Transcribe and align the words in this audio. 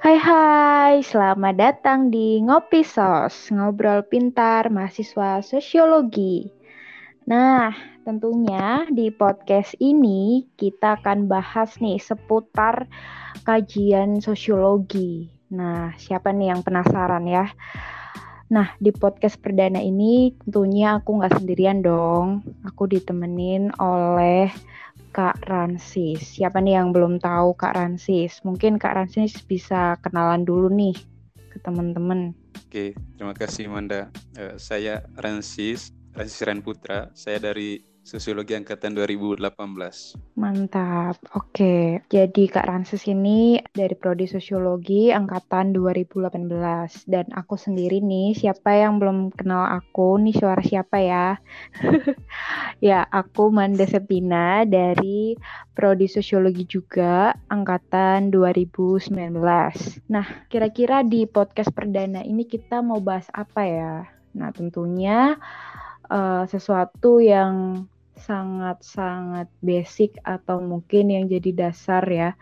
Hai 0.00 0.16
hai, 0.16 1.04
selamat 1.04 1.60
datang 1.60 2.08
di 2.08 2.40
Ngopi 2.40 2.80
Sos, 2.80 3.52
ngobrol 3.52 4.00
pintar 4.08 4.72
mahasiswa 4.72 5.44
sosiologi. 5.44 6.48
Nah, 7.28 7.68
tentunya 8.00 8.88
di 8.88 9.12
podcast 9.12 9.76
ini 9.76 10.48
kita 10.56 10.96
akan 11.04 11.28
bahas 11.28 11.76
nih 11.84 12.00
seputar 12.00 12.88
kajian 13.44 14.24
sosiologi. 14.24 15.28
Nah, 15.52 15.92
siapa 16.00 16.32
nih 16.32 16.56
yang 16.56 16.64
penasaran 16.64 17.28
ya? 17.28 17.52
Nah, 18.50 18.74
di 18.82 18.90
podcast 18.90 19.38
perdana 19.38 19.78
ini 19.78 20.34
tentunya 20.42 20.98
aku 20.98 21.22
nggak 21.22 21.38
sendirian 21.38 21.86
dong. 21.86 22.42
Aku 22.66 22.90
ditemenin 22.90 23.70
oleh 23.78 24.50
Kak 25.14 25.46
Ransis. 25.46 26.34
Siapa 26.34 26.58
nih 26.58 26.82
yang 26.82 26.90
belum 26.90 27.22
tahu 27.22 27.54
Kak 27.54 27.78
Ransis? 27.78 28.42
Mungkin 28.42 28.82
Kak 28.82 28.98
Ransis 28.98 29.38
bisa 29.46 29.94
kenalan 30.02 30.42
dulu 30.42 30.66
nih 30.66 30.98
ke 31.54 31.62
teman-teman. 31.62 32.34
Oke, 32.66 32.98
terima 33.14 33.38
kasih 33.38 33.70
Manda. 33.70 34.10
Uh, 34.34 34.58
saya 34.58 35.06
Ransis, 35.14 35.94
Ransis 36.18 36.42
Putra. 36.66 37.06
Saya 37.14 37.38
dari 37.38 37.89
Sosiologi 38.00 38.56
Angkatan 38.56 38.96
2018. 38.96 39.44
Mantap. 40.40 41.20
Oke. 41.36 42.00
Jadi 42.08 42.48
Kak 42.48 42.64
Ranses 42.64 43.04
ini 43.04 43.60
dari 43.76 43.92
Prodi 43.92 44.24
Sosiologi 44.24 45.12
Angkatan 45.12 45.76
2018. 45.76 47.04
Dan 47.04 47.28
aku 47.36 47.60
sendiri 47.60 48.00
nih, 48.00 48.32
siapa 48.32 48.72
yang 48.72 48.96
belum 48.96 49.36
kenal 49.36 49.68
aku, 49.68 50.16
nih 50.16 50.32
suara 50.32 50.64
siapa 50.64 50.96
ya? 50.96 51.36
ya, 52.88 53.04
aku 53.04 53.52
Manda 53.52 53.84
Sepina 53.84 54.64
dari 54.64 55.36
Prodi 55.76 56.08
Sosiologi 56.08 56.64
juga 56.64 57.36
Angkatan 57.52 58.32
2019. 58.32 59.12
Nah, 60.08 60.26
kira-kira 60.48 61.04
di 61.04 61.28
podcast 61.28 61.68
perdana 61.76 62.24
ini 62.24 62.48
kita 62.48 62.80
mau 62.80 62.98
bahas 63.04 63.28
apa 63.36 63.62
ya? 63.68 63.94
Nah, 64.30 64.54
tentunya 64.54 65.36
uh, 66.10 66.44
sesuatu 66.50 67.22
yang 67.22 67.86
sangat-sangat 68.20 69.48
basic 69.64 70.20
atau 70.26 70.60
mungkin 70.60 71.08
yang 71.08 71.24
jadi 71.30 71.50
dasar 71.56 72.04
ya 72.04 72.36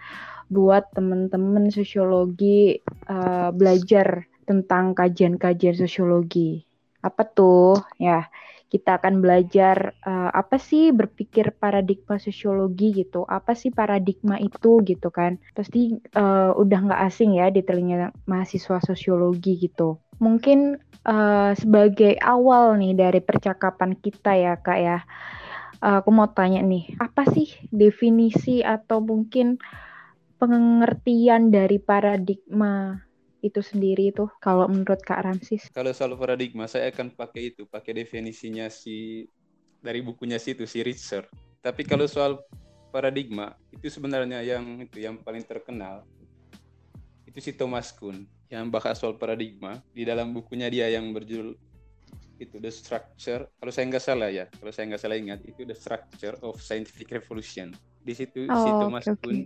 buat 0.50 0.90
teman-teman 0.96 1.68
sosiologi 1.70 2.80
uh, 3.06 3.52
belajar 3.52 4.26
tentang 4.48 4.96
kajian-kajian 4.96 5.76
sosiologi. 5.76 6.64
Apa 7.04 7.22
tuh? 7.28 7.78
Ya, 8.00 8.32
kita 8.72 8.96
akan 8.96 9.20
belajar 9.20 9.92
uh, 10.04 10.32
apa 10.32 10.56
sih 10.56 10.88
berpikir 10.92 11.52
paradigma 11.56 12.16
sosiologi 12.16 13.04
gitu. 13.04 13.28
Apa 13.28 13.52
sih 13.52 13.68
paradigma 13.68 14.40
itu 14.40 14.80
gitu 14.88 15.12
kan? 15.12 15.36
Pasti 15.52 16.00
uh, 16.16 16.56
udah 16.56 16.78
nggak 16.90 17.02
asing 17.12 17.36
ya 17.36 17.52
di 17.52 17.60
telinga 17.60 18.12
mahasiswa 18.24 18.80
sosiologi 18.80 19.60
gitu. 19.68 20.00
Mungkin 20.18 20.78
uh, 21.06 21.52
sebagai 21.54 22.18
awal 22.20 22.76
nih 22.76 22.94
dari 22.94 23.20
percakapan 23.22 23.96
kita 23.96 24.34
ya 24.34 24.54
kak 24.58 24.78
ya 24.78 24.98
uh, 25.82 26.02
aku 26.02 26.10
mau 26.10 26.28
tanya 26.30 26.60
nih 26.62 26.98
apa 26.98 27.26
sih 27.30 27.48
definisi 27.70 28.60
atau 28.62 29.00
mungkin 29.02 29.58
pengertian 30.38 31.50
dari 31.50 31.82
paradigma 31.82 33.02
itu 33.38 33.62
sendiri 33.62 34.10
itu 34.10 34.26
kalau 34.42 34.66
menurut 34.66 34.98
Kak 35.02 35.22
Ramsis? 35.22 35.70
Kalau 35.70 35.94
soal 35.94 36.18
paradigma 36.18 36.66
saya 36.66 36.90
akan 36.90 37.14
pakai 37.14 37.54
itu, 37.54 37.70
pakai 37.70 38.02
definisinya 38.02 38.66
si 38.66 39.26
dari 39.78 40.02
bukunya 40.02 40.42
si 40.42 40.58
itu 40.58 40.66
si 40.66 40.82
Richard. 40.82 41.30
Tapi 41.62 41.86
kalau 41.86 42.10
soal 42.10 42.42
paradigma 42.90 43.54
itu 43.70 43.86
sebenarnya 43.86 44.42
yang 44.42 44.82
itu 44.82 44.98
yang 44.98 45.22
paling 45.22 45.46
terkenal 45.46 46.02
itu 47.30 47.38
si 47.38 47.54
Thomas 47.54 47.94
Kuhn 47.94 48.26
yang 48.48 48.72
bahas 48.72 48.96
soal 48.96 49.16
paradigma 49.20 49.80
di 49.92 50.08
dalam 50.08 50.32
bukunya 50.32 50.72
dia 50.72 50.88
yang 50.88 51.12
berjudul 51.12 51.56
itu 52.38 52.56
the 52.62 52.70
structure. 52.70 53.50
Kalau 53.58 53.72
saya 53.74 53.84
nggak 53.90 54.04
salah 54.04 54.30
ya 54.30 54.46
kalau 54.56 54.72
saya 54.72 54.94
nggak 54.94 55.02
salah 55.02 55.16
ingat 55.18 55.40
itu 55.44 55.66
the 55.66 55.76
structure 55.76 56.34
of 56.40 56.56
scientific 56.62 57.10
revolution. 57.10 57.74
Di 58.00 58.14
situ 58.14 58.46
oh, 58.48 58.56
si 58.56 58.70
Thomas 58.70 59.04
okay, 59.04 59.18
Kuhn 59.20 59.38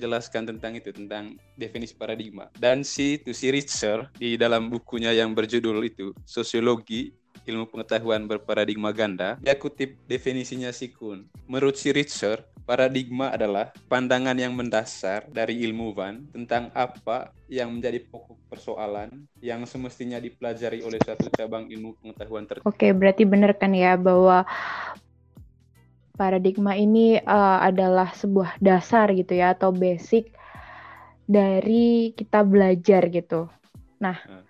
jelaskan 0.00 0.48
tentang 0.48 0.72
itu 0.80 0.90
tentang 0.90 1.36
definisi 1.60 1.92
paradigma. 1.92 2.48
Dan 2.56 2.80
si 2.80 3.20
itu 3.20 3.36
si 3.36 3.52
Richard 3.52 4.08
di 4.16 4.40
dalam 4.40 4.72
bukunya 4.72 5.12
yang 5.12 5.36
berjudul 5.36 5.84
itu 5.84 6.16
sosiologi 6.24 7.12
ilmu 7.50 7.66
pengetahuan 7.68 8.24
berparadigma 8.30 8.94
ganda 8.94 9.36
dia 9.42 9.58
kutip 9.58 9.98
definisinya 10.06 10.70
si 10.70 10.94
Kuhn 10.94 11.26
menurut 11.50 11.74
si 11.74 11.90
Richard 11.90 12.46
Paradigma 12.70 13.34
adalah 13.34 13.74
pandangan 13.90 14.38
yang 14.38 14.54
mendasar 14.54 15.26
dari 15.26 15.58
ilmuwan 15.66 16.22
tentang 16.30 16.70
apa 16.70 17.34
yang 17.50 17.74
menjadi 17.74 17.98
pokok 17.98 18.38
persoalan 18.46 19.26
yang 19.42 19.66
semestinya 19.66 20.22
dipelajari 20.22 20.78
oleh 20.86 21.02
suatu 21.02 21.26
cabang 21.34 21.66
ilmu 21.66 21.98
pengetahuan 21.98 22.46
tertentu. 22.46 22.70
Oke, 22.70 22.94
berarti 22.94 23.26
benar 23.26 23.58
kan 23.58 23.74
ya 23.74 23.98
bahwa 23.98 24.46
paradigma 26.14 26.78
ini 26.78 27.18
uh, 27.18 27.58
adalah 27.58 28.14
sebuah 28.14 28.62
dasar 28.62 29.10
gitu 29.18 29.34
ya 29.34 29.50
atau 29.58 29.74
basic 29.74 30.30
dari 31.26 32.14
kita 32.14 32.46
belajar 32.46 33.10
gitu. 33.10 33.50
Nah, 33.98 34.14
hmm. 34.14 34.46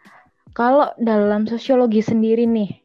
kalau 0.52 0.92
dalam 1.00 1.48
sosiologi 1.48 2.04
sendiri 2.04 2.44
nih, 2.44 2.79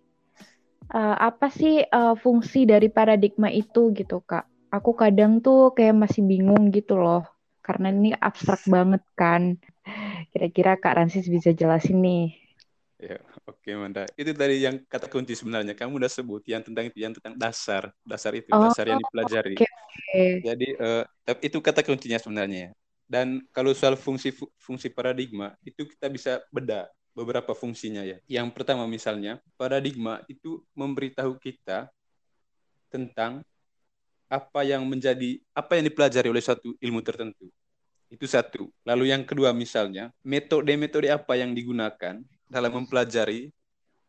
uh, 0.91 1.15
apa 1.17 1.47
sih 1.49 1.81
uh, 1.81 2.13
fungsi 2.19 2.67
dari 2.69 2.91
paradigma 2.91 3.49
itu 3.49 3.93
gitu, 3.95 4.21
Kak? 4.21 4.45
aku 4.75 4.91
kadang 4.91 5.39
tuh 5.39 5.71
kayak 5.71 5.95
masih 5.95 6.21
bingung 6.27 6.67
gitu 6.75 6.99
loh 6.99 7.23
karena 7.63 7.89
ini 7.89 8.13
abstrak 8.13 8.61
banget 8.69 9.01
kan. 9.17 9.57
Kira-kira 10.29 10.77
Kak 10.77 11.01
Ransis 11.01 11.25
bisa 11.25 11.49
jelasin 11.49 11.97
nih. 12.03 12.25
Ya 13.01 13.17
oke 13.49 13.65
okay, 13.65 13.73
Manda. 13.73 14.05
Itu 14.13 14.37
dari 14.37 14.61
yang 14.61 14.85
kata 14.85 15.09
kunci 15.09 15.33
sebenarnya. 15.33 15.73
Kamu 15.73 15.97
udah 15.97 16.11
sebut 16.11 16.45
yang 16.45 16.61
tentang 16.61 16.93
yang 16.93 17.13
tentang 17.17 17.33
dasar. 17.33 17.89
Dasar 18.05 18.37
itu 18.37 18.53
oh, 18.53 18.69
dasar 18.69 18.85
yang 18.85 19.01
dipelajari. 19.01 19.57
okay, 19.57 19.65
okay. 19.65 20.31
jadi 20.45 20.67
uh, 20.77 21.03
itu 21.41 21.57
kata 21.57 21.81
kuncinya 21.81 22.21
sebenarnya. 22.21 22.69
Dan 23.09 23.41
kalau 23.49 23.73
soal 23.73 23.97
fungsi 23.97 24.29
fungsi 24.61 24.93
paradigma 24.93 25.57
itu 25.65 25.89
kita 25.89 26.05
bisa 26.09 26.41
beda 26.53 26.85
beberapa 27.15 27.55
fungsinya 27.55 28.03
ya. 28.03 28.19
Yang 28.27 28.51
pertama 28.51 28.83
misalnya 28.85 29.39
paradigma 29.55 30.21
itu 30.27 30.59
memberitahu 30.75 31.39
kita 31.39 31.87
tentang 32.91 33.41
apa 34.27 34.61
yang 34.67 34.83
menjadi 34.83 35.39
apa 35.55 35.79
yang 35.79 35.87
dipelajari 35.87 36.27
oleh 36.27 36.43
suatu 36.43 36.75
ilmu 36.77 36.99
tertentu. 36.99 37.47
Itu 38.11 38.27
satu. 38.27 38.69
Lalu 38.85 39.15
yang 39.15 39.23
kedua 39.25 39.55
misalnya, 39.55 40.13
metode-metode 40.21 41.09
apa 41.09 41.39
yang 41.39 41.55
digunakan 41.55 42.21
dalam 42.45 42.71
mempelajari 42.83 43.49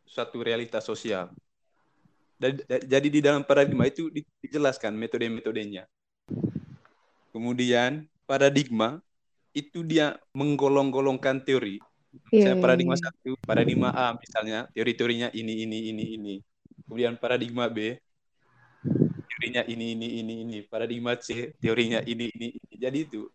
suatu 0.05 0.43
realitas 0.45 0.85
sosial. 0.85 1.33
Jadi 2.67 3.09
di 3.09 3.25
dalam 3.25 3.47
paradigma 3.47 3.89
itu 3.89 4.13
dijelaskan 4.45 4.93
metode-metodenya. 4.93 5.89
Kemudian 7.33 8.05
paradigma 8.29 9.01
itu 9.57 9.81
dia 9.81 10.21
menggolong-golongkan 10.37 11.41
teori. 11.41 11.81
Yeah, 12.33 12.53
Saya 12.53 12.55
iya, 12.57 12.63
paradigma 12.63 12.97
yeah. 12.97 13.05
satu, 13.09 13.31
paradigma 13.45 13.89
A 13.95 14.07
misalnya, 14.17 14.59
teori-teorinya 14.73 15.29
ini, 15.33 15.65
ini, 15.65 15.79
ini, 15.95 16.05
ini. 16.17 16.35
Kemudian 16.87 17.19
paradigma 17.19 17.67
B, 17.67 17.99
teorinya 19.37 19.63
ini 19.69 19.93
ini 19.93 20.09
ini 20.25 20.35
ini 20.49 20.59
paradigma 20.65 21.13
C 21.21 21.53
teorinya 21.61 22.01
ini 22.09 22.33
ini, 22.33 22.49
ini. 22.57 22.75
jadi 22.81 23.05
itu 23.05 23.29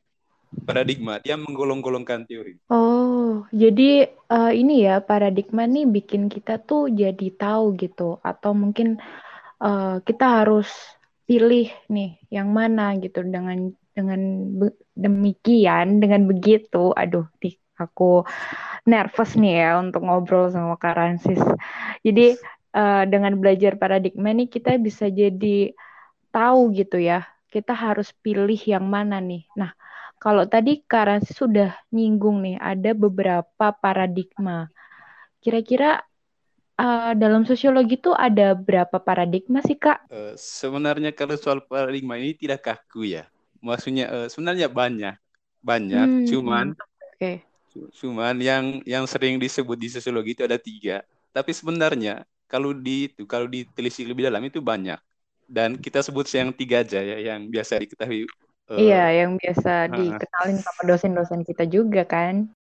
paradigma 0.66 1.22
dia 1.22 1.38
menggolong-golongkan 1.38 2.26
teori 2.26 2.58
oh 2.74 3.46
jadi 3.54 4.10
uh, 4.34 4.50
ini 4.50 4.90
ya 4.90 4.98
paradigma 5.06 5.70
nih 5.70 5.86
bikin 5.86 6.26
kita 6.26 6.58
tuh 6.58 6.90
jadi 6.90 7.28
tahu 7.38 7.78
gitu 7.78 8.18
atau 8.26 8.52
mungkin 8.58 8.98
uh, 9.62 10.02
kita 10.02 10.42
harus 10.42 10.74
pilih 11.30 11.70
nih 11.86 12.18
yang 12.34 12.50
mana 12.50 12.98
gitu 12.98 13.22
dengan 13.22 13.70
dengan 13.94 14.20
demikian 14.98 16.02
dengan 16.02 16.26
begitu 16.26 16.98
aduh 16.98 17.30
nih 17.46 17.61
aku 17.82 18.26
nervous 18.86 19.34
nih 19.38 19.62
ya 19.62 19.70
untuk 19.82 20.06
ngobrol 20.06 20.50
sama 20.50 20.78
Kak 20.78 20.94
Ransis. 20.98 21.42
Jadi 22.06 22.38
uh, 22.74 23.04
dengan 23.06 23.38
belajar 23.38 23.78
paradigma 23.78 24.34
nih 24.34 24.50
kita 24.50 24.78
bisa 24.82 25.10
jadi 25.10 25.74
tahu 26.32 26.72
gitu 26.74 26.98
ya, 26.98 27.28
kita 27.52 27.76
harus 27.76 28.10
pilih 28.24 28.58
yang 28.58 28.88
mana 28.88 29.20
nih. 29.20 29.44
Nah, 29.60 29.76
kalau 30.22 30.48
tadi 30.48 30.86
Karan 30.86 31.26
sudah 31.26 31.76
nyinggung 31.92 32.46
nih, 32.46 32.58
ada 32.62 32.94
beberapa 32.94 33.74
paradigma. 33.76 34.70
Kira-kira 35.42 36.06
uh, 36.80 37.12
dalam 37.18 37.44
sosiologi 37.44 38.00
itu 38.00 38.14
ada 38.14 38.54
berapa 38.56 39.02
paradigma 39.02 39.60
sih, 39.66 39.76
Kak? 39.76 40.08
Uh, 40.14 40.34
sebenarnya 40.38 41.12
kalau 41.12 41.36
soal 41.36 41.66
paradigma 41.66 42.16
ini 42.22 42.38
tidak 42.38 42.64
kaku 42.64 43.18
ya. 43.18 43.28
Maksudnya 43.60 44.06
uh, 44.10 44.28
sebenarnya 44.30 44.72
banyak. 44.72 45.18
Banyak, 45.62 46.26
hmm, 46.26 46.26
cuman 46.26 46.74
okay. 47.14 47.46
Cuman 48.00 48.36
yang 48.42 48.84
yang 48.84 49.06
sering 49.08 49.40
disebut 49.40 49.78
di 49.80 49.88
sosiologi 49.92 50.36
itu 50.36 50.44
ada 50.44 50.60
tiga. 50.60 51.04
Tapi 51.32 51.52
sebenarnya 51.56 52.28
kalau 52.52 52.76
di 52.76 53.08
itu 53.08 53.24
kalau 53.24 53.48
ditelisik 53.48 54.04
lebih 54.12 54.28
dalam 54.28 54.44
itu 54.44 54.60
banyak 54.60 55.00
dan 55.52 55.80
kita 55.80 56.00
sebut 56.00 56.28
yang 56.32 56.52
tiga 56.56 56.84
aja 56.84 57.00
ya 57.00 57.18
yang 57.20 57.48
biasa 57.48 57.80
diketahui 57.80 58.24
uh, 58.72 58.80
iya 58.80 59.24
yang 59.24 59.36
biasa 59.36 59.88
uh, 59.88 59.96
dikenalin 59.96 60.60
sama 60.60 60.82
dosen-dosen 60.88 61.42
kita 61.48 61.64
juga 61.68 62.04
kan 62.04 62.52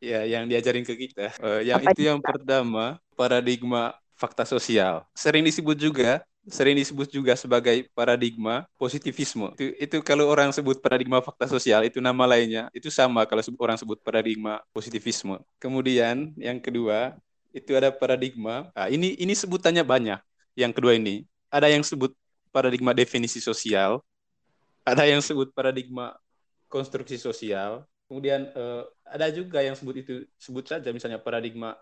Ya, 0.00 0.24
yang 0.24 0.48
diajarin 0.48 0.80
ke 0.80 0.96
kita. 0.96 1.28
Uh, 1.44 1.60
yang 1.60 1.76
Apa 1.76 1.92
itu 1.92 2.08
yang 2.08 2.24
pertama, 2.24 2.96
paradigma 3.12 3.92
fakta 4.16 4.48
sosial. 4.48 5.04
Sering 5.12 5.44
disebut 5.44 5.76
juga 5.76 6.24
sering 6.48 6.76
disebut 6.78 7.12
juga 7.12 7.36
sebagai 7.36 7.84
paradigma 7.92 8.64
positivisme. 8.80 9.52
Itu, 9.58 9.64
itu 9.76 9.96
kalau 10.00 10.24
orang 10.30 10.48
sebut 10.56 10.80
paradigma 10.80 11.20
fakta 11.20 11.44
sosial 11.50 11.84
itu 11.84 12.00
nama 12.00 12.24
lainnya 12.24 12.72
itu 12.72 12.88
sama 12.88 13.28
kalau 13.28 13.44
orang 13.60 13.76
sebut 13.76 14.00
paradigma 14.00 14.64
positivisme. 14.72 15.36
Kemudian 15.60 16.32
yang 16.40 16.56
kedua 16.56 17.18
itu 17.52 17.76
ada 17.76 17.92
paradigma. 17.92 18.70
Nah, 18.72 18.88
ini 18.88 19.18
ini 19.20 19.34
sebutannya 19.36 19.84
banyak. 19.84 20.20
Yang 20.56 20.72
kedua 20.80 20.96
ini 20.96 21.28
ada 21.52 21.68
yang 21.68 21.84
sebut 21.84 22.14
paradigma 22.54 22.96
definisi 22.96 23.38
sosial, 23.42 24.00
ada 24.82 25.04
yang 25.06 25.20
sebut 25.20 25.52
paradigma 25.52 26.16
konstruksi 26.70 27.20
sosial. 27.20 27.84
Kemudian 28.10 28.50
eh, 28.50 28.82
ada 29.06 29.30
juga 29.30 29.62
yang 29.62 29.78
sebut 29.78 30.02
itu 30.02 30.14
sebut 30.34 30.66
saja 30.66 30.90
misalnya 30.90 31.20
paradigma 31.20 31.78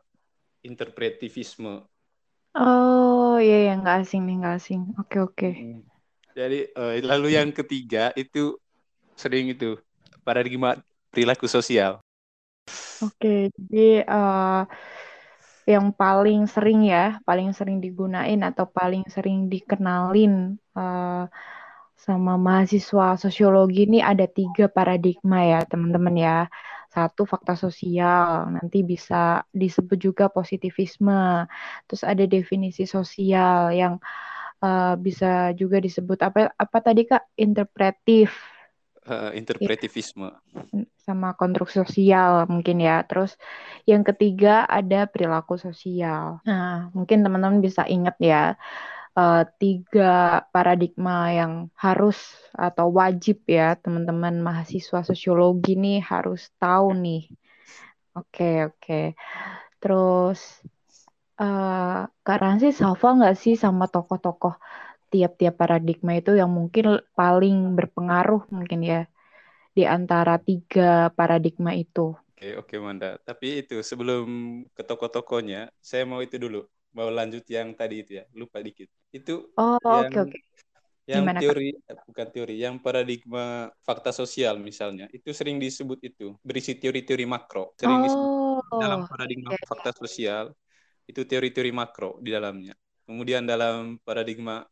interpretivisme. 0.61 1.87
Oh, 2.61 3.39
iya 3.45 3.57
ya 3.67 3.71
nggak 3.81 3.97
asing 4.01 4.21
nih 4.27 4.35
nggak 4.41 4.55
asing. 4.59 4.81
Oke 5.01 5.17
oke. 5.27 5.47
Jadi 6.39 6.71
uh, 6.79 6.95
lalu 7.03 7.29
yang 7.39 7.51
ketiga 7.51 8.15
itu 8.15 8.55
sering 9.19 9.51
itu 9.55 9.79
paradigma 10.27 10.79
perilaku 11.11 11.47
sosial. 11.51 11.99
Oke 13.03 13.51
jadi 13.55 14.03
uh, 14.11 14.67
yang 15.69 15.87
paling 15.93 16.49
sering 16.49 16.81
ya 16.89 17.21
paling 17.29 17.53
sering 17.59 17.79
digunain 17.85 18.41
atau 18.41 18.65
paling 18.79 19.05
sering 19.15 19.53
dikenalin 19.53 20.57
uh, 20.79 21.29
sama 21.99 22.33
mahasiswa 22.41 23.19
sosiologi 23.21 23.85
ini 23.87 23.99
ada 24.01 24.25
tiga 24.25 24.65
paradigma 24.71 25.39
ya 25.45 25.59
teman-teman 25.71 26.15
ya. 26.27 26.37
Satu 26.88 27.29
fakta 27.29 27.52
sosial, 27.52 28.49
nanti 28.49 28.81
bisa 28.81 29.44
disebut 29.52 30.00
juga 30.00 30.32
positivisme. 30.32 31.44
Terus 31.85 32.02
ada 32.02 32.25
definisi 32.25 32.88
sosial 32.88 33.76
yang 33.76 34.00
uh, 34.64 34.96
bisa 34.96 35.52
juga 35.52 35.79
disebut 35.85 36.19
apa 36.25 36.49
apa 36.56 36.79
tadi 36.81 37.05
Kak? 37.05 37.37
Interpretif. 37.37 38.32
Uh, 39.05 39.32
interpretivisme. 39.37 40.32
Sama 41.05 41.32
konstruksi 41.37 41.81
sosial 41.81 42.49
mungkin 42.49 42.81
ya. 42.81 43.05
Terus 43.05 43.37
yang 43.88 44.00
ketiga 44.05 44.64
ada 44.64 45.05
perilaku 45.08 45.61
sosial. 45.61 46.40
Nah, 46.44 46.93
mungkin 46.96 47.20
teman-teman 47.20 47.61
bisa 47.61 47.85
ingat 47.88 48.17
ya 48.20 48.56
uh, 49.19 49.43
tiga 49.59 50.47
paradigma 50.55 51.35
yang 51.35 51.53
harus 51.75 52.19
atau 52.55 52.94
wajib 52.94 53.43
ya 53.50 53.75
teman-teman 53.75 54.38
mahasiswa 54.38 55.03
sosiologi 55.03 55.75
nih 55.75 55.99
harus 55.99 56.47
tahu 56.62 56.94
nih. 56.94 57.26
Oke 58.15 58.23
okay, 58.23 58.56
oke. 58.70 58.79
Okay. 58.79 59.06
Terus 59.82 60.41
uh, 61.43 62.06
Kak 62.06 62.38
Ransi 62.38 62.70
hafal 62.79 63.19
nggak 63.19 63.38
sih 63.38 63.55
sama 63.59 63.91
tokoh-tokoh 63.91 64.55
tiap-tiap 65.09 65.56
paradigma 65.56 66.21
itu 66.21 66.37
yang 66.37 66.53
mungkin 66.53 67.00
paling 67.17 67.73
berpengaruh 67.73 68.44
mungkin 68.53 68.85
ya 68.85 69.00
di 69.73 69.88
antara 69.88 70.37
tiga 70.37 71.09
paradigma 71.17 71.73
itu. 71.73 72.12
Oke, 72.38 72.55
oke 72.55 72.75
Manda. 72.79 73.19
Tapi 73.25 73.67
itu 73.67 73.82
sebelum 73.82 74.26
ke 74.76 74.82
tokoh-tokohnya, 74.87 75.75
saya 75.82 76.06
mau 76.06 76.23
itu 76.23 76.38
dulu 76.38 76.67
mau 76.99 77.06
lanjut 77.15 77.47
yang 77.47 77.71
tadi 77.79 78.03
itu 78.03 78.19
ya 78.19 78.25
lupa 78.35 78.59
dikit. 78.59 78.91
Itu 79.15 79.55
oh 79.55 79.79
oke 79.79 80.11
oke. 80.11 80.35
okay, 80.35 80.43
yang 81.06 81.25
Gimana, 81.25 81.39
teori 81.39 81.73
Kak? 81.87 82.05
bukan 82.11 82.27
teori 82.35 82.56
yang 82.59 82.75
paradigma 82.83 83.71
fakta 83.87 84.11
sosial 84.11 84.59
misalnya. 84.59 85.06
Itu 85.15 85.31
sering 85.31 85.62
disebut 85.62 86.03
itu 86.03 86.35
berisi 86.43 86.75
teori-teori 86.75 87.25
makro. 87.25 87.73
Sering 87.79 88.03
oh, 88.03 88.05
disebut 88.05 88.29
dalam 88.83 89.00
paradigma 89.06 89.55
okay. 89.55 89.65
fakta 89.71 89.91
sosial 89.95 90.50
itu 91.06 91.23
teori-teori 91.23 91.71
makro 91.71 92.19
di 92.19 92.35
dalamnya. 92.35 92.75
Kemudian 93.06 93.47
dalam 93.47 93.97
paradigma 94.03 94.67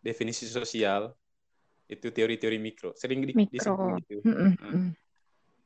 definisi 0.00 0.48
sosial 0.48 1.12
itu 1.86 2.10
teori-teori 2.10 2.58
mikro. 2.58 2.90
Sering 2.98 3.22
di, 3.22 3.36
mikro. 3.36 3.52
disebut 3.52 4.02
itu 4.02 4.18
mm 4.24 5.06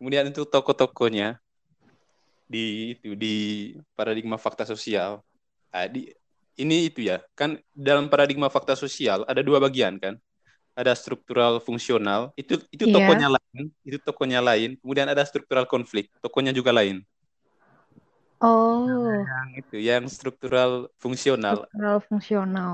kemudian 0.00 0.32
itu 0.32 0.48
toko-tokonya 0.48 1.36
di 2.48 2.96
itu 2.96 3.12
di 3.12 3.36
paradigma 3.92 4.40
fakta 4.40 4.64
sosial 4.64 5.20
di, 5.90 6.10
ini 6.58 6.90
itu 6.90 7.06
ya, 7.06 7.22
kan 7.32 7.56
dalam 7.72 8.10
paradigma 8.10 8.52
fakta 8.52 8.76
sosial 8.76 9.24
ada 9.24 9.40
dua 9.40 9.62
bagian 9.62 9.96
kan. 9.96 10.14
Ada 10.70 10.94
struktural 10.94 11.58
fungsional, 11.60 12.30
itu 12.38 12.56
itu 12.70 12.88
yeah. 12.88 12.94
tokonya 12.94 13.28
lain, 13.36 13.64
itu 13.84 13.98
tokonya 14.00 14.40
lain. 14.40 14.78
Kemudian 14.78 15.10
ada 15.10 15.20
struktural 15.26 15.66
konflik, 15.66 16.08
tokonya 16.22 16.54
juga 16.54 16.70
lain. 16.70 17.02
Oh. 18.40 18.86
Yang 19.12 19.66
itu, 19.66 19.76
yang 19.82 20.06
struktural 20.08 20.88
fungsional. 20.96 21.68
Struktural 21.68 21.98
fungsional. 22.06 22.72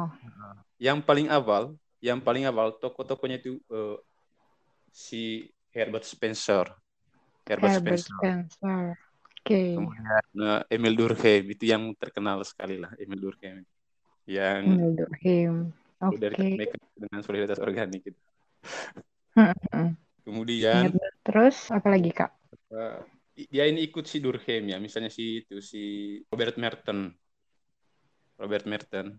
Yang 0.79 0.99
paling 1.03 1.27
awal, 1.33 1.75
yang 1.99 2.21
paling 2.21 2.45
awal 2.47 2.77
toko-tokonya 2.79 3.43
itu 3.43 3.59
uh, 3.73 3.99
si 4.93 5.51
Herbert 5.73 6.07
Spencer. 6.07 6.69
Herbert, 7.49 7.81
Herbert 7.81 8.03
Spencer. 8.07 8.53
Spencer 8.55 9.07
okay. 9.47 9.79
kemudian 9.79 10.26
uh, 10.37 10.61
Emil 10.69 10.95
Durkheim 10.95 11.45
itu 11.51 11.65
yang 11.69 11.93
terkenal 11.97 12.41
sekali 12.47 12.81
lah 12.81 12.93
Emil 13.01 13.21
Durkheim 13.21 13.65
yang 14.27 14.63
Emil 14.65 14.93
Durkheim 14.97 15.55
oke 16.01 16.17
okay. 16.21 16.69
dengan 16.97 17.21
solidaritas 17.25 17.61
organik 17.63 18.13
gitu. 18.13 18.21
Kemudian 20.27 20.97
terus 21.23 21.71
apa 21.71 21.89
lagi 21.93 22.11
kak 22.11 22.31
uh, 22.73 23.01
dia 23.37 23.65
ini 23.69 23.85
ikut 23.87 24.05
si 24.09 24.19
Durkheim 24.21 24.73
ya 24.73 24.79
misalnya 24.81 25.13
si 25.13 25.45
itu 25.45 25.61
si 25.61 26.17
Robert 26.33 26.57
Merton 26.57 27.13
Robert 28.41 28.65
Merton 28.65 29.17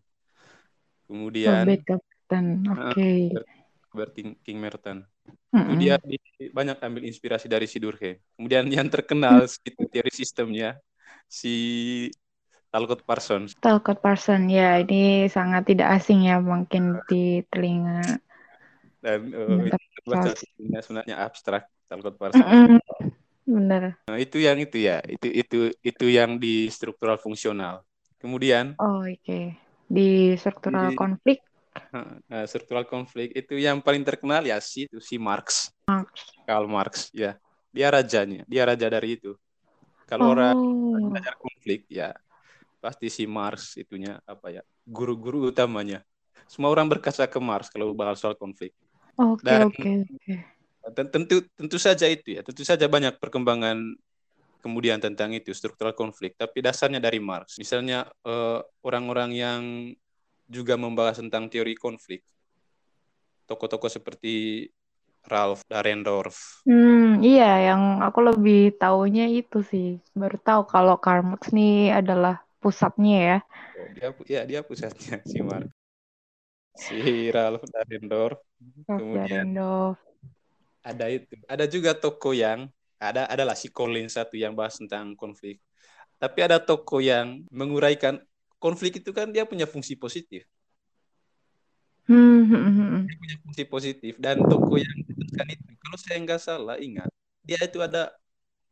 kemudian 1.06 1.64
Robert 1.64 1.86
Merton 1.86 2.46
oke 2.68 2.82
okay. 2.92 3.20
uh, 3.34 3.46
Robert 3.94 4.12
King 4.18 4.60
Merton 4.60 5.06
Mm-hmm. 5.48 5.78
Dia 5.80 5.96
banyak 6.52 6.78
ambil 6.84 7.04
inspirasi 7.08 7.48
dari 7.48 7.66
si 7.66 7.80
Durkheim. 7.80 8.20
Kemudian 8.36 8.68
yang 8.68 8.88
terkenal 8.92 9.48
itu 9.48 9.82
teori 9.88 10.12
sistemnya 10.12 10.76
si 11.28 11.56
Talcott 12.72 13.04
Parsons. 13.04 13.56
Talcott 13.60 14.00
Parsons 14.00 14.48
ya 14.52 14.80
ini 14.82 15.28
sangat 15.28 15.70
tidak 15.70 16.00
asing 16.00 16.28
ya 16.28 16.42
mungkin 16.42 17.00
di 17.08 17.44
telinga. 17.52 18.20
Dan 18.98 19.32
uh, 19.32 19.68
itu 19.68 20.02
bahasa 20.08 20.34
sebenarnya 20.82 21.16
abstrak 21.22 21.70
Talcott 21.88 22.18
Parsons. 22.18 22.44
Mm-hmm. 22.44 22.80
Benar. 23.48 23.96
Nah, 24.12 24.20
itu 24.20 24.44
yang 24.44 24.60
itu 24.60 24.84
ya, 24.84 25.00
itu 25.08 25.28
itu 25.32 25.60
itu 25.80 26.06
yang 26.12 26.36
di 26.36 26.68
struktural 26.68 27.16
fungsional. 27.16 27.88
Kemudian 28.20 28.76
Oh, 28.82 29.08
oke. 29.08 29.24
Okay. 29.24 29.56
Di 29.88 30.36
struktural 30.36 30.92
di, 30.92 31.00
konflik 31.00 31.40
uh, 31.94 32.46
struktural 32.50 32.86
konflik 32.88 33.34
itu 33.36 33.56
yang 33.58 33.80
paling 33.80 34.02
terkenal 34.02 34.42
ya 34.44 34.58
si 34.60 34.90
itu 34.90 34.98
si 35.00 35.16
Marx. 35.22 35.72
Marx. 35.88 36.34
Karl 36.44 36.68
Marx 36.68 37.14
ya. 37.14 37.38
Dia 37.72 37.94
rajanya, 37.94 38.42
dia 38.50 38.64
raja 38.66 38.88
dari 38.90 39.20
itu. 39.20 39.38
Kalau 40.08 40.32
oh. 40.32 40.34
orang 40.34 40.58
belajar 41.12 41.36
konflik 41.36 41.84
ya 41.92 42.16
pasti 42.80 43.12
si 43.12 43.28
Marx 43.28 43.76
itunya 43.76 44.24
apa 44.24 44.50
ya 44.50 44.64
guru-guru 44.88 45.52
utamanya. 45.52 46.02
Semua 46.48 46.72
orang 46.72 46.88
berkaca 46.88 47.28
ke 47.28 47.40
Marx 47.44 47.68
kalau 47.68 47.92
bahas 47.92 48.24
soal 48.24 48.40
konflik. 48.40 48.72
Oke 49.20 49.44
okay, 49.44 49.60
oke 49.68 49.76
okay, 49.76 49.96
okay. 50.08 50.38
Tentu 51.12 51.44
tentu 51.52 51.76
saja 51.76 52.08
itu 52.08 52.40
ya, 52.40 52.42
tentu 52.48 52.64
saja 52.64 52.88
banyak 52.88 53.20
perkembangan 53.20 54.00
kemudian 54.64 55.04
tentang 55.04 55.36
itu 55.36 55.52
struktural 55.52 55.92
konflik, 55.92 56.40
tapi 56.40 56.64
dasarnya 56.64 57.04
dari 57.04 57.20
Marx. 57.20 57.60
Misalnya 57.60 58.08
eh, 58.24 58.60
orang-orang 58.88 59.36
uh, 59.36 59.38
yang 59.38 59.62
juga 60.48 60.80
membahas 60.80 61.20
tentang 61.20 61.52
teori 61.52 61.76
konflik. 61.76 62.24
Tokoh-tokoh 63.48 63.92
seperti 63.92 64.68
Ralph 65.28 65.62
Dahrendorf. 65.68 66.64
Hmm, 66.64 67.20
iya, 67.20 67.72
yang 67.72 68.00
aku 68.00 68.24
lebih 68.24 68.80
tahunya 68.80 69.28
itu 69.36 69.60
sih. 69.62 70.00
Baru 70.16 70.40
tahu 70.40 70.64
kalau 70.66 70.96
Karl 70.98 71.24
Marx 71.28 71.52
ini 71.52 71.92
adalah 71.92 72.42
pusatnya 72.64 73.18
ya. 73.20 73.38
Oh, 73.76 73.88
dia, 73.94 74.10
ya, 74.26 74.42
dia 74.48 74.60
pusatnya 74.64 75.20
si 75.30 75.44
Marx. 75.44 75.68
Si 76.80 77.28
Ralph 77.30 77.68
Dahrendorf. 77.68 78.40
Ralph 78.88 79.00
Kemudian 79.04 79.54
Dahrendorf. 79.54 79.98
Ada 80.88 81.06
itu. 81.12 81.36
Ada 81.52 81.66
juga 81.68 81.92
toko 81.92 82.32
yang 82.32 82.72
ada 82.98 83.30
adalah 83.30 83.54
si 83.54 83.70
Collins 83.70 84.18
satu 84.18 84.40
yang 84.40 84.56
bahas 84.56 84.80
tentang 84.80 85.14
konflik. 85.14 85.60
Tapi 86.18 86.40
ada 86.42 86.58
toko 86.58 86.98
yang 86.98 87.46
menguraikan 87.54 88.18
konflik 88.58 89.04
itu 89.04 89.14
kan 89.14 89.30
dia 89.30 89.46
punya 89.46 89.70
fungsi 89.70 89.94
positif. 89.94 90.48
Hmm, 92.08 92.48
hmm, 92.48 92.72
hmm. 92.72 93.02
Dia 93.06 93.18
punya 93.20 93.38
fungsi 93.44 93.64
positif 93.68 94.14
dan 94.18 94.40
toko 94.48 94.80
yang 94.80 94.98
ditetapkan 95.38 95.48
itu, 95.54 95.70
kalau 95.78 95.98
saya 96.02 96.18
nggak 96.26 96.42
salah 96.42 96.78
ingat, 96.82 97.10
dia 97.46 97.60
itu 97.62 97.78
ada 97.82 98.10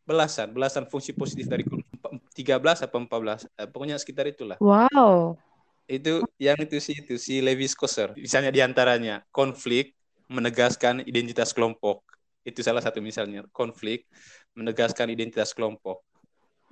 belasan, 0.06 0.50
belasan 0.54 0.86
fungsi 0.90 1.14
positif 1.14 1.46
dari 1.46 1.66
13 1.66 2.86
apa 2.86 2.98
14, 2.98 3.46
eh, 3.58 3.68
pokoknya 3.70 3.98
sekitar 4.02 4.26
itulah. 4.30 4.58
Wow. 4.62 5.38
Itu 5.86 6.26
yang 6.42 6.58
itu 6.58 6.82
sih 6.82 6.98
itu 6.98 7.18
si 7.22 7.42
Levi 7.42 7.70
Skosser. 7.70 8.18
Misalnya 8.18 8.50
di 8.50 8.62
antaranya 8.62 9.22
konflik 9.30 9.94
menegaskan 10.26 11.06
identitas 11.06 11.54
kelompok. 11.54 12.02
Itu 12.46 12.62
salah 12.62 12.82
satu 12.82 13.02
misalnya 13.02 13.46
konflik 13.54 14.10
menegaskan 14.58 15.10
identitas 15.14 15.54
kelompok. 15.54 16.02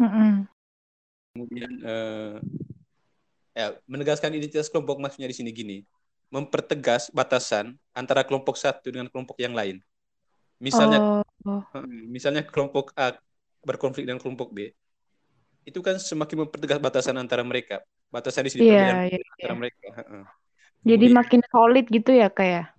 Mm-mm. 0.02 0.46
Kemudian 1.34 1.72
eh, 1.82 2.38
ya, 3.58 3.78
menegaskan 3.90 4.34
identitas 4.34 4.70
kelompok 4.70 5.02
maksudnya 5.02 5.30
di 5.30 5.38
sini 5.38 5.50
gini, 5.54 5.78
mempertegas 6.30 7.10
batasan 7.14 7.78
antara 7.94 8.26
kelompok 8.26 8.58
satu 8.58 8.90
dengan 8.90 9.08
kelompok 9.08 9.38
yang 9.40 9.54
lain. 9.54 9.80
Misalnya, 10.58 11.24
Oh, 11.44 11.86
misalnya 11.88 12.46
kelompok 12.46 12.94
A 12.94 13.18
berkonflik 13.66 14.06
dengan 14.06 14.20
kelompok 14.22 14.54
B, 14.54 14.74
itu 15.64 15.80
kan 15.80 15.96
semakin 15.98 16.46
mempertegas 16.46 16.80
batasan 16.82 17.16
antara 17.18 17.42
mereka. 17.42 17.82
Batasan 18.12 18.46
di 18.46 18.52
sini 18.54 18.62
perbedaan 18.68 19.10
iya, 19.10 19.18
antara 19.18 19.54
iya. 19.54 19.60
mereka. 19.60 19.88
Jadi 20.84 21.06
Kemudian, 21.08 21.16
makin 21.16 21.42
solid 21.48 21.86
gitu 21.88 22.12
ya 22.12 22.28
kayak. 22.28 22.76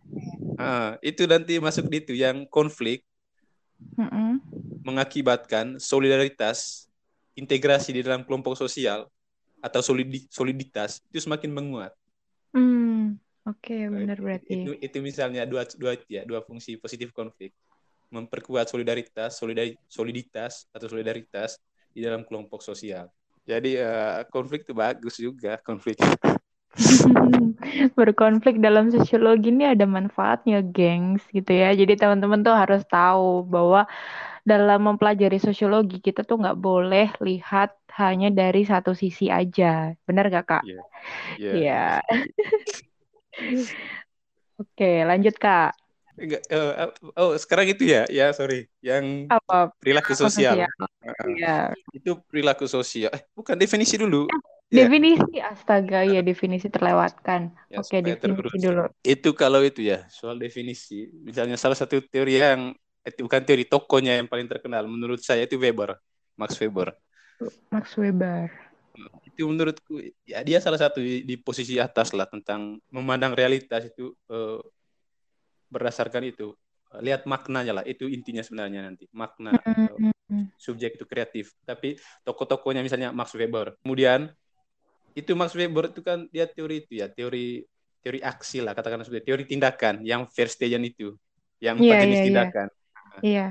ah, 0.61 1.01
itu 1.01 1.25
nanti 1.25 1.57
masuk 1.57 1.89
di 1.89 2.05
itu 2.05 2.13
yang 2.13 2.45
konflik 2.47 3.03
Mm-mm. 3.97 4.39
mengakibatkan 4.85 5.81
solidaritas, 5.81 6.87
integrasi 7.35 7.97
di 7.97 8.01
dalam 8.05 8.23
kelompok 8.23 8.55
sosial 8.55 9.09
atau 9.65 9.81
solidi- 9.81 10.29
soliditas 10.29 11.01
itu 11.09 11.25
semakin 11.25 11.51
menguat. 11.51 11.97
Oke 13.45 13.77
Nah, 13.89 14.01
benar 14.01 14.19
berarti. 14.21 14.53
itu, 14.57 14.71
itu 14.81 14.99
misalnya 15.05 15.45
dua 15.45 15.69
dua 15.77 15.93
ya 16.09 16.25
dua 16.25 16.41
fungsi 16.41 16.81
positif 16.81 17.13
konflik 17.13 17.53
memperkuat 18.09 18.71
solidaritas, 18.71 19.37
solidari- 19.37 19.77
soliditas 19.91 20.71
atau 20.71 20.87
solidaritas 20.87 21.59
di 21.91 22.01
dalam 22.05 22.23
kelompok 22.23 22.63
sosial. 22.63 23.11
Jadi 23.45 23.77
eh, 23.77 24.25
konflik 24.33 24.65
itu 24.65 24.73
bagus 24.73 25.15
juga 25.21 25.61
konflik. 25.61 26.01
Berkonflik 27.99 28.59
dalam 28.59 28.91
sosiologi 28.91 29.51
ini 29.53 29.69
ada 29.69 29.85
manfaatnya, 29.87 30.63
gengs, 30.65 31.23
gitu 31.31 31.53
ya. 31.55 31.71
Jadi 31.75 31.95
teman-teman 31.99 32.43
tuh 32.43 32.55
harus 32.55 32.83
tahu 32.89 33.47
bahwa 33.47 33.87
dalam 34.45 34.81
mempelajari 34.85 35.39
sosiologi 35.41 36.01
kita 36.03 36.27
tuh 36.27 36.41
nggak 36.43 36.59
boleh 36.59 37.09
lihat 37.23 37.75
hanya 37.97 38.29
dari 38.33 38.67
satu 38.67 38.93
sisi 38.93 39.31
aja. 39.31 39.95
Benar 40.05 40.29
gak, 40.33 40.45
Kak? 40.51 40.63
Iya. 40.67 40.81
Iya. 41.39 41.53
Iya. 41.55 41.79
Oke, 44.63 45.03
lanjut, 45.03 45.35
Kak. 45.37 45.75
Enggak, 46.15 46.47
eh, 46.47 46.71
oh 47.19 47.35
sekarang 47.35 47.67
itu 47.75 47.91
ya, 47.91 48.07
ya 48.07 48.31
sorry, 48.31 48.71
yang 48.79 49.27
Apa? 49.27 49.75
perilaku 49.83 50.15
sosial. 50.15 50.63
sosial. 50.63 50.71
Iya. 51.35 51.75
Itu 51.91 52.23
perilaku 52.31 52.71
sosial. 52.71 53.11
Eh, 53.11 53.23
bukan 53.35 53.59
definisi 53.59 53.99
dulu. 53.99 54.31
Ya, 54.71 54.87
Definisi, 54.87 55.39
astaga, 55.43 56.07
ya 56.07 56.23
definisi 56.23 56.71
terlewatkan. 56.71 57.51
ya 57.71 57.83
Oke, 57.83 57.99
definisi 57.99 58.23
terurus. 58.23 58.53
dulu. 58.63 58.85
Itu 59.03 59.31
kalau 59.35 59.61
itu 59.63 59.83
ya, 59.83 60.07
soal 60.11 60.39
definisi. 60.39 61.11
Misalnya 61.23 61.59
salah 61.59 61.75
satu 61.79 61.99
teori 61.99 62.39
yang 62.39 62.75
itu 63.05 63.21
bukan 63.27 63.43
teori 63.45 63.69
tokonya 63.69 64.17
yang 64.23 64.27
paling 64.31 64.49
terkenal 64.49 64.87
menurut 64.89 65.21
saya 65.21 65.45
itu 65.45 65.61
Weber, 65.61 65.99
Max 66.39 66.57
Weber. 66.63 66.95
Max 67.75 67.99
Weber. 67.99 68.49
Itu 69.27 69.51
menurutku 69.51 69.99
ya 70.23 70.41
dia 70.47 70.63
salah 70.63 70.79
satu 70.79 71.03
di, 71.03 71.27
di 71.27 71.35
posisi 71.35 71.77
atas 71.83 72.15
lah 72.15 72.31
tentang 72.31 72.79
memandang 72.89 73.35
realitas 73.35 73.91
itu 73.91 74.15
eh, 74.31 74.61
berdasarkan 75.71 76.23
itu. 76.31 76.55
Lihat 76.95 77.27
maknanya 77.27 77.83
lah, 77.83 77.85
itu 77.85 78.07
intinya 78.07 78.39
sebenarnya 78.39 78.87
nanti. 78.87 79.11
Makna 79.11 79.59
eh, 79.59 80.15
Hmm. 80.25 80.49
subjek 80.57 80.97
itu 80.97 81.05
kreatif. 81.05 81.53
Tapi 81.69 82.01
tokoh-tokohnya 82.25 82.81
misalnya 82.81 83.13
Max 83.13 83.37
Weber. 83.37 83.77
Kemudian 83.85 84.33
itu 85.13 85.37
Max 85.37 85.53
Weber 85.53 85.93
itu 85.93 86.01
kan 86.01 86.25
dia 86.33 86.49
teori 86.49 86.81
itu 86.81 86.97
ya, 86.97 87.13
teori 87.13 87.61
teori 88.01 88.21
aksi 88.25 88.65
lah 88.65 88.73
katakanlah 88.73 89.05
seperti 89.05 89.29
teori 89.29 89.45
tindakan 89.45 90.01
yang 90.01 90.25
Verstegen 90.29 90.81
itu, 90.85 91.13
yang 91.61 91.77
Iya, 91.77 91.85
empat 91.85 91.97
jenis 92.01 92.17
iya, 92.17 92.21
iya. 92.21 92.29
tindakan. 92.29 92.67
Iya. 93.21 93.47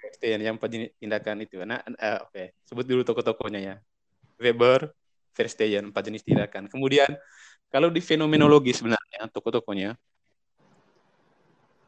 Verstegen 0.00 0.40
yang 0.40 0.54
empat 0.56 0.68
jenis 0.72 0.90
tindakan 0.96 1.36
itu. 1.44 1.56
Nah, 1.64 1.80
eh, 1.84 2.18
oke, 2.24 2.42
sebut 2.64 2.84
dulu 2.88 3.02
tokoh-tokohnya 3.04 3.60
ya. 3.60 3.74
Weber, 4.38 4.90
Verstegen 5.34 5.90
empat 5.90 6.06
jenis 6.06 6.22
tindakan. 6.22 6.70
Kemudian 6.70 7.10
kalau 7.68 7.90
di 7.90 7.98
fenomenologi 7.98 8.70
sebenarnya 8.70 9.26
tokoh-tokohnya 9.34 9.98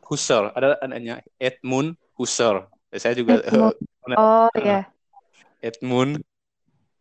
Husserl, 0.07 0.55
ada 0.55 0.79
anaknya 0.83 1.19
Edmund 1.39 1.99
Husserl. 2.15 2.67
Saya 2.95 3.15
juga 3.19 3.43
Edmund. 3.43 3.75
eh, 3.75 4.19
Oh, 4.19 4.47
eh, 4.55 4.63
ya. 4.63 4.81
Edmund 5.59 6.23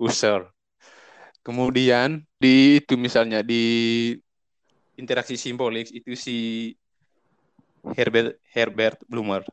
Husserl. 0.01 0.49
Kemudian 1.45 2.25
di 2.41 2.81
itu 2.81 2.97
misalnya 2.97 3.45
di 3.45 3.61
interaksi 4.97 5.37
simbolik 5.37 5.93
itu 5.93 6.17
si 6.17 6.37
Herbert 7.93 8.41
Herbert 8.49 8.97
Blumer. 9.05 9.45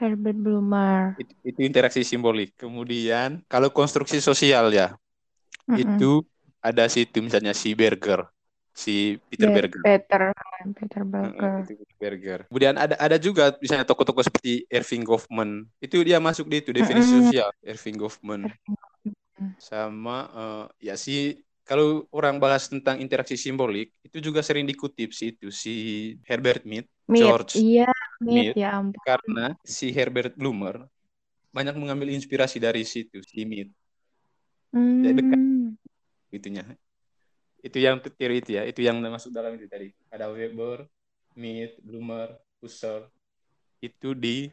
Herbert 0.00 0.38
Blumer. 0.40 1.12
Itu, 1.20 1.32
itu 1.44 1.60
interaksi 1.60 2.00
simbolik. 2.00 2.56
Kemudian 2.56 3.44
kalau 3.50 3.68
konstruksi 3.68 4.24
sosial 4.24 4.72
ya, 4.72 4.96
Mm-mm. 5.68 6.10
itu 6.12 6.24
ada 6.64 6.82
si 6.92 6.98
itu 7.06 7.18
misalnya 7.26 7.52
si 7.62 7.68
Berger, 7.80 8.20
si 8.82 8.90
Peter 9.30 9.48
Ber- 9.48 9.56
Berger. 9.56 9.82
Peter, 9.82 10.32
Peter 10.76 11.02
Berger. 11.04 11.66
Peter 11.66 11.88
Berger. 12.00 12.40
Kemudian 12.48 12.74
ada 12.78 12.94
ada 12.96 13.16
juga 13.20 13.52
misalnya 13.60 13.84
tokoh-tokoh 13.88 14.24
seperti 14.24 14.64
Irving 14.72 15.02
Goffman. 15.04 15.50
Itu 15.82 16.00
dia 16.06 16.18
masuk 16.22 16.46
di 16.50 16.62
itu 16.64 16.70
definisi 16.72 17.10
Mm-mm. 17.10 17.20
sosial 17.20 17.48
Irving 17.66 17.96
Goffman. 18.00 18.42
sama 19.68 20.12
eh, 20.38 20.86
ya 20.88 20.94
si 21.04 21.12
kalau 21.68 22.06
orang 22.16 22.36
bahas 22.42 22.64
tentang 22.72 22.96
interaksi 23.04 23.36
simbolik 23.44 23.86
itu 24.06 24.16
juga 24.26 24.40
sering 24.46 24.64
dikutip 24.70 25.08
si 25.18 25.24
itu 25.34 25.46
si 25.62 25.70
Herbert 26.28 26.62
Mead 26.70 26.86
Mead. 27.12 27.36
George 27.38 27.54
Iya, 27.54 27.86
Mead, 28.26 28.46
Mead 28.46 28.56
ya 28.60 28.66
ampun. 28.78 29.06
karena 29.06 29.40
si 29.64 29.86
Herbert 29.96 30.32
Blumer 30.40 30.76
banyak 31.56 31.74
mengambil 31.80 32.08
inspirasi 32.16 32.58
dari 32.62 32.82
situ 32.86 33.18
si 33.24 33.44
Mead 33.50 33.68
Jadi 34.74 35.14
dekat. 35.18 35.38
Hmm. 35.38 35.76
gitunya 36.28 36.64
itu 37.62 37.78
yang 37.82 37.98
teori 38.02 38.40
itu 38.42 38.50
ya. 38.58 38.62
Itu 38.66 38.80
yang 38.82 39.02
masuk 39.02 39.34
dalam 39.34 39.54
itu 39.58 39.66
tadi. 39.66 39.90
Ada 40.10 40.30
Weber 40.30 40.86
Mead 41.34 41.78
Blumer 41.82 42.38
Husserl. 42.62 43.10
Itu 43.82 44.14
di 44.14 44.50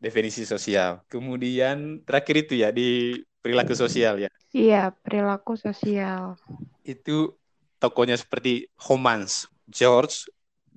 definisi 0.00 0.44
sosial. 0.44 1.00
Kemudian 1.08 2.04
terakhir 2.04 2.48
itu 2.48 2.54
ya 2.60 2.68
di 2.68 3.20
perilaku 3.40 3.72
sosial 3.76 4.20
ya. 4.20 4.30
Iya, 4.54 4.94
perilaku 5.02 5.58
sosial. 5.58 6.38
itu 6.84 7.32
tokonya 7.80 8.12
seperti 8.20 8.68
Homans, 8.76 9.48
George, 9.72 10.28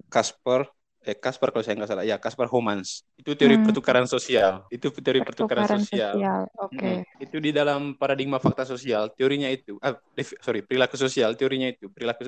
Kasper, 0.07 0.63
eh 1.07 1.15
Kasper 1.15 1.55
kalau 1.55 1.63
saya 1.63 1.79
nggak 1.79 1.87
salah, 1.87 2.03
ya 2.03 2.19
Kasper 2.19 2.51
Homans. 2.51 3.07
Itu 3.15 3.31
teori 3.39 3.55
Hmm. 3.55 3.71
pertukaran 3.71 4.03
sosial. 4.03 4.67
Itu 4.67 4.91
teori 4.91 5.23
pertukaran, 5.23 5.63
Pertukaran 5.63 5.79
sosial. 5.87 6.15
sosial. 6.19 6.41
Oke. 6.59 6.75
Mm-mm. 6.75 7.23
Itu 7.23 7.37
di 7.39 7.51
dalam 7.55 7.95
paradigma 7.95 8.43
fakta 8.43 8.67
sosial, 8.67 9.07
teorinya 9.15 9.47
itu, 9.47 9.79
ah, 9.79 9.95
sorry, 10.43 10.67
perilaku 10.67 10.99
sosial, 10.99 11.31
teorinya 11.39 11.71
itu, 11.71 11.87
perilaku 11.87 12.27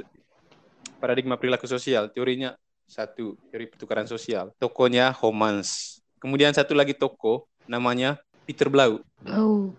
paradigma 0.95 1.36
perilaku 1.36 1.67
sosial, 1.67 2.07
teorinya 2.07 2.55
satu, 2.88 3.36
teori 3.51 3.67
pertukaran 3.67 4.07
sosial. 4.07 4.55
Tokonya 4.55 5.12
Homans. 5.19 6.00
Kemudian 6.24 6.55
satu 6.55 6.71
lagi 6.71 6.95
toko 6.95 7.51
namanya 7.67 8.15
Peter 8.48 8.71
Blau. 8.71 9.03
Blau. 9.19 9.75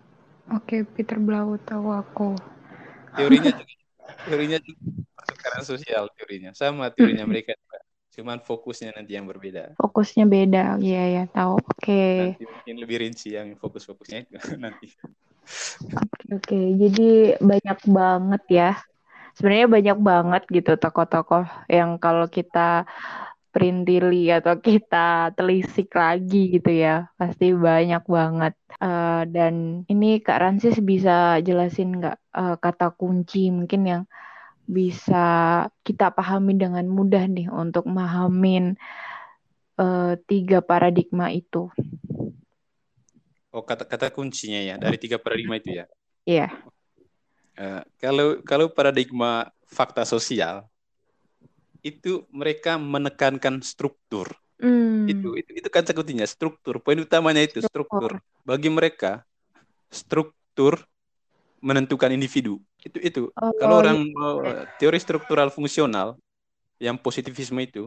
Oke, 0.53 0.85
Peter 0.85 1.17
Blau 1.17 1.57
tahu 1.65 1.89
aku. 1.89 2.37
Teorinya 3.17 3.49
juga, 3.49 3.73
teorinya 4.29 4.57
juga 4.61 4.81
pertukaran 5.17 5.63
sosial 5.65 6.03
teorinya, 6.17 6.51
sama 6.53 6.87
teorinya 6.93 7.25
mereka. 7.31 7.57
Cuman 8.11 8.43
fokusnya 8.43 8.91
nanti 8.91 9.15
yang 9.15 9.23
berbeda. 9.23 9.79
Fokusnya 9.79 10.27
beda. 10.27 10.75
Iya, 10.83 11.03
ya, 11.07 11.23
tahu. 11.31 11.55
Oke. 11.63 12.35
Nanti 12.35 12.43
mungkin 12.43 12.75
lebih 12.83 12.97
rinci 13.07 13.39
yang 13.39 13.55
fokus-fokusnya 13.55 14.27
itu 14.27 14.35
nanti. 14.63 14.91
Oke, 15.95 16.25
oke. 16.35 16.59
Jadi 16.75 17.09
banyak 17.39 17.79
banget 17.87 18.43
ya. 18.51 18.71
Sebenarnya 19.31 19.67
banyak 19.71 19.97
banget 20.03 20.43
gitu 20.51 20.75
tokoh-tokoh 20.75 21.47
yang 21.71 21.95
kalau 22.03 22.27
kita 22.27 22.83
perintili 23.51 24.31
atau 24.31 24.59
kita 24.59 25.31
telisik 25.35 25.91
lagi 25.95 26.55
gitu 26.59 26.71
ya, 26.71 27.07
pasti 27.15 27.55
banyak 27.55 28.03
banget. 28.07 28.53
Eh, 28.79 29.23
dan 29.27 29.83
ini 29.87 30.19
Kak 30.19 30.39
Ransis 30.39 30.79
bisa 30.83 31.39
jelasin 31.39 31.99
nggak 31.99 32.17
eh, 32.17 32.55
kata 32.59 32.91
kunci 32.95 33.51
mungkin 33.51 33.81
yang 33.87 34.03
bisa 34.65 35.25
kita 35.83 36.13
pahami 36.13 36.55
dengan 36.55 36.85
mudah 36.87 37.25
nih 37.27 37.47
untuk 37.51 37.87
memahamin 37.89 38.77
eh, 39.79 40.13
tiga 40.25 40.59
paradigma 40.63 41.33
itu. 41.33 41.69
Oh, 43.51 43.63
kata-kata 43.67 44.07
kuncinya 44.15 44.63
ya 44.63 44.79
dari 44.79 44.95
tiga 44.95 45.19
paradigma 45.19 45.59
itu 45.59 45.83
ya. 45.83 45.85
Iya. 46.23 46.47
Eh, 47.59 47.83
kalau 47.99 48.39
kalau 48.47 48.71
paradigma 48.71 49.51
fakta 49.67 50.07
sosial 50.07 50.71
itu 51.83 52.23
mereka 52.31 52.79
menekankan 52.79 53.59
struktur. 53.59 54.31
Hmm. 54.61 55.09
Itu 55.09 55.35
itu 55.35 55.51
itu 55.57 55.67
kan 55.67 55.83
kuncinya 55.83 56.23
struktur. 56.23 56.79
Poin 56.79 57.01
utamanya 57.01 57.43
itu 57.43 57.59
struktur. 57.59 58.23
Bagi 58.47 58.69
mereka 58.71 59.27
struktur 59.91 60.79
menentukan 61.59 62.15
individu. 62.15 62.63
Itu 62.87 62.97
itu. 63.01 63.21
Oh, 63.41 63.51
Kalau 63.59 63.75
orang 63.81 63.97
iya. 63.97 64.11
mau 64.17 64.41
teori 64.79 64.97
struktural 65.01 65.49
fungsional 65.53 66.17
yang 66.81 66.97
positivisme 66.99 67.59
itu 67.67 67.83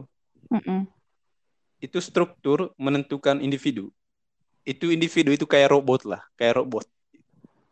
Mm-mm. 0.51 0.87
itu 1.85 1.97
struktur 2.03 2.59
menentukan 2.79 3.37
individu. 3.43 3.91
Itu 4.65 4.85
individu 4.95 5.29
itu 5.37 5.45
kayak 5.53 5.69
robot 5.75 6.01
lah, 6.11 6.21
kayak 6.39 6.55
robot. 6.61 6.85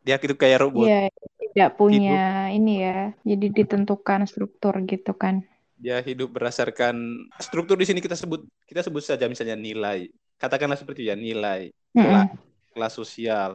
dia 0.06 0.15
itu 0.20 0.36
kayak 0.44 0.60
robot 0.65 0.89
Iya, 0.89 0.96
tidak 1.39 1.70
hidup 1.94 2.22
punya 2.22 2.50
ini 2.58 2.70
ya. 2.86 2.92
Jadi 3.30 3.46
ditentukan 3.58 4.22
struktur 4.32 4.74
gitu 4.92 5.12
kan. 5.24 5.36
dia 5.84 6.00
hidup 6.00 6.30
berdasarkan 6.32 6.96
struktur 7.42 7.75
di 7.75 7.86
sini 7.89 8.00
kita 8.00 8.15
sebut 8.15 8.46
kita 8.70 8.82
sebut 8.86 9.03
saja 9.03 9.25
misalnya 9.27 9.58
nilai 9.58 10.08
katakanlah 10.39 10.77
seperti 10.80 11.10
ya 11.12 11.15
nilai 11.18 11.74
kelas, 12.00 12.24
Mm-mm. 12.24 12.44
kelas 12.74 12.94
sosial 12.96 13.50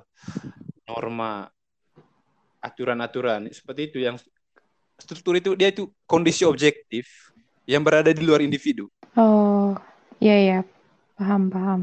norma 0.89 1.49
aturan-aturan 2.63 3.49
seperti 3.51 3.91
itu 3.93 3.99
yang 4.03 4.17
struktur 4.99 5.35
itu 5.39 5.55
dia 5.55 5.71
itu 5.71 5.91
kondisi 6.07 6.43
objektif 6.43 7.07
yang 7.69 7.83
berada 7.87 8.11
di 8.11 8.23
luar 8.25 8.43
individu 8.43 8.91
Oh, 9.19 9.75
iya 10.25 10.37
ya, 10.49 10.59
paham 11.19 11.43
paham. 11.51 11.81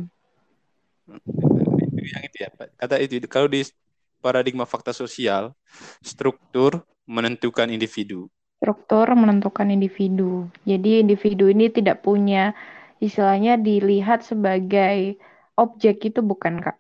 itu 1.86 2.02
yang 2.14 2.24
itu 2.26 2.38
ya 2.44 2.50
Pak. 2.54 2.68
kata 2.82 2.96
itu 3.02 3.16
kalau 3.30 3.48
di 3.50 3.62
paradigma 4.24 4.66
fakta 4.66 4.92
sosial 4.96 5.54
struktur 6.02 6.82
menentukan 7.06 7.70
individu 7.70 8.26
Struktur 8.56 9.14
menentukan 9.14 9.70
individu. 9.70 10.50
Jadi 10.66 11.04
individu 11.04 11.52
ini 11.52 11.70
tidak 11.70 12.02
punya 12.02 12.56
istilahnya 12.98 13.62
dilihat 13.62 14.26
sebagai 14.26 15.20
objek 15.54 16.10
itu 16.10 16.26
bukan 16.26 16.64
Kak? 16.64 16.80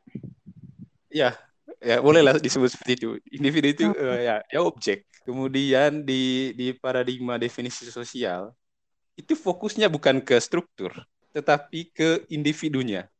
ya 1.13 1.37
ya 1.81 1.97
bolehlah 1.99 2.37
disebut 2.37 2.69
seperti 2.71 2.91
itu. 2.99 3.09
Individu 3.31 3.67
itu 3.71 3.85
eh, 3.95 4.19
ya 4.27 4.35
ya 4.47 4.59
objek. 4.61 5.07
Kemudian 5.25 6.05
di 6.05 6.53
di 6.53 6.71
paradigma 6.75 7.35
definisi 7.41 7.89
sosial 7.89 8.53
itu 9.15 9.33
fokusnya 9.33 9.87
bukan 9.87 10.19
ke 10.21 10.35
struktur 10.37 10.91
tetapi 11.35 11.91
ke 11.91 12.23
individunya. 12.31 13.11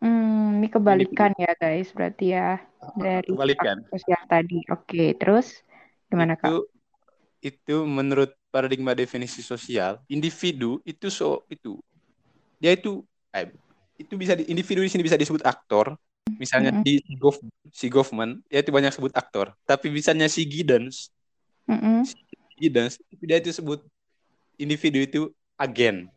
Hmm, 0.00 0.56
ini 0.64 0.68
kebalikan 0.72 1.36
ya 1.36 1.52
guys, 1.60 1.92
berarti 1.92 2.32
ya 2.32 2.56
dari 2.96 3.28
kebalikan. 3.28 3.84
sosial 3.92 4.22
tadi. 4.24 4.64
Oke, 4.72 5.12
terus 5.20 5.60
gimana 6.08 6.40
Kak? 6.40 6.48
itu 6.48 6.56
itu 7.40 7.76
menurut 7.88 8.36
paradigma 8.52 8.92
definisi 8.92 9.40
sosial 9.40 9.96
individu 10.12 10.76
itu 10.84 11.08
so 11.08 11.40
itu 11.48 11.80
dia 12.60 12.76
itu 12.76 13.00
eh, 13.32 13.48
itu 13.96 14.12
bisa 14.16 14.36
di, 14.36 14.44
individu 14.52 14.84
di 14.84 14.92
sini 14.92 15.00
bisa 15.00 15.16
disebut 15.16 15.40
aktor 15.44 15.96
misalnya 16.40 16.72
Mm-mm. 16.72 16.84
di 16.84 17.04
si 17.04 17.12
Goff, 17.20 17.36
si 17.72 17.86
Goffman 17.92 18.40
dia 18.48 18.64
itu 18.64 18.72
banyak 18.72 18.92
sebut 18.96 19.12
aktor 19.12 19.52
tapi 19.68 19.92
misalnya 19.92 20.26
si 20.28 20.44
Giddens 20.48 21.12
Mm-mm. 21.68 22.08
si 22.08 22.16
Giddens 22.56 22.96
itu 23.12 23.22
dia 23.28 23.36
itu 23.40 23.52
sebut 23.52 23.84
individu 24.56 24.98
itu 25.00 25.20
agen 25.60 26.08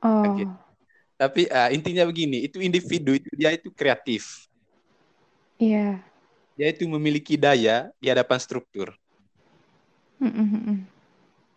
Oh, 0.00 0.24
Oke. 0.24 0.48
tapi 1.20 1.44
ah, 1.52 1.68
intinya 1.68 2.08
begini 2.08 2.48
itu 2.48 2.56
individu 2.64 3.12
itu 3.12 3.28
dia 3.36 3.52
itu 3.52 3.68
kreatif 3.68 4.48
iya. 5.60 6.00
dia 6.56 6.72
itu 6.72 6.88
memiliki 6.88 7.36
daya 7.36 7.92
di 8.00 8.08
hadapan 8.08 8.40
struktur 8.40 8.96
Mm-mm-mm. 10.24 10.88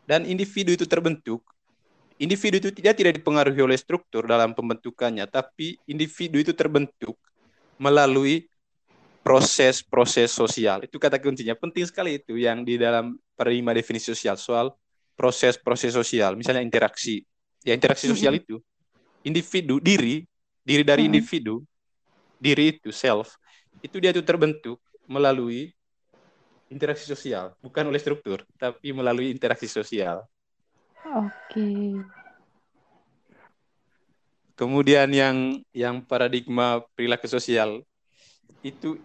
dan 0.04 0.28
individu 0.28 0.76
itu 0.76 0.84
terbentuk 0.84 1.40
individu 2.24 2.56
itu 2.64 2.70
dia 2.72 2.96
tidak 2.96 3.20
dipengaruhi 3.20 3.60
oleh 3.60 3.76
struktur 3.76 4.24
dalam 4.24 4.56
pembentukannya 4.56 5.28
tapi 5.28 5.76
individu 5.92 6.40
itu 6.40 6.56
terbentuk 6.56 7.20
melalui 7.76 8.48
proses-proses 9.24 10.32
sosial. 10.32 10.84
Itu 10.84 11.00
kata 11.00 11.20
kuncinya. 11.20 11.56
Penting 11.56 11.88
sekali 11.88 12.20
itu 12.20 12.36
yang 12.40 12.64
di 12.64 12.80
dalam 12.80 13.16
paradigma 13.36 13.72
definisi 13.76 14.12
sosial 14.12 14.36
soal 14.36 14.72
proses-proses 15.16 15.96
sosial. 15.96 16.36
Misalnya 16.40 16.64
interaksi. 16.64 17.24
Ya 17.64 17.72
interaksi 17.72 18.12
sosial 18.12 18.36
itu 18.36 18.60
individu 19.24 19.80
diri 19.80 20.28
diri 20.68 20.84
dari 20.84 21.08
individu 21.08 21.64
diri 22.36 22.76
itu 22.76 22.92
self 22.92 23.40
itu 23.80 24.04
dia 24.04 24.12
itu 24.12 24.20
terbentuk 24.20 24.84
melalui 25.08 25.72
interaksi 26.68 27.08
sosial. 27.08 27.56
Bukan 27.64 27.88
oleh 27.88 28.04
struktur 28.04 28.44
tapi 28.60 28.92
melalui 28.92 29.32
interaksi 29.32 29.72
sosial 29.72 30.28
Oke. 31.04 32.00
Kemudian 34.54 35.10
yang 35.12 35.60
yang 35.74 36.00
paradigma 36.06 36.86
perilaku 36.94 37.28
sosial 37.28 37.84
itu 38.64 39.02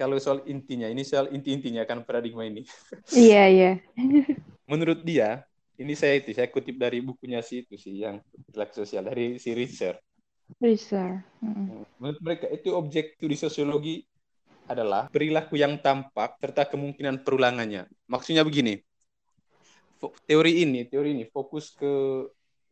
kalau 0.00 0.16
soal 0.16 0.40
intinya, 0.48 0.88
ini 0.88 1.04
soal 1.04 1.28
inti-intinya 1.28 1.84
kan 1.84 2.00
paradigma 2.04 2.48
ini. 2.48 2.64
Iya, 3.12 3.42
iya. 3.52 3.72
Menurut 4.64 5.04
dia, 5.04 5.44
ini 5.76 5.92
saya 5.92 6.16
itu 6.16 6.32
saya 6.32 6.48
kutip 6.48 6.80
dari 6.80 7.04
bukunya 7.04 7.44
si 7.44 7.64
itu 7.64 7.76
sih 7.76 8.00
yang 8.00 8.24
perilaku 8.48 8.80
sosial 8.80 9.04
dari 9.08 9.36
si 9.36 9.52
Richard. 9.52 10.00
Research. 10.58 11.20
Mm-mm. 11.44 11.86
Menurut 12.00 12.20
mereka 12.24 12.46
itu 12.50 12.74
objek 12.74 13.14
studi 13.20 13.36
sosiologi 13.38 13.94
adalah 14.66 15.06
perilaku 15.06 15.54
yang 15.60 15.78
tampak 15.78 16.40
serta 16.42 16.66
kemungkinan 16.66 17.22
perulangannya. 17.22 17.86
Maksudnya 18.10 18.42
begini. 18.42 18.82
Teori 20.00 20.64
ini, 20.64 20.88
teori 20.88 21.12
ini 21.12 21.24
fokus 21.28 21.76
ke 21.76 22.24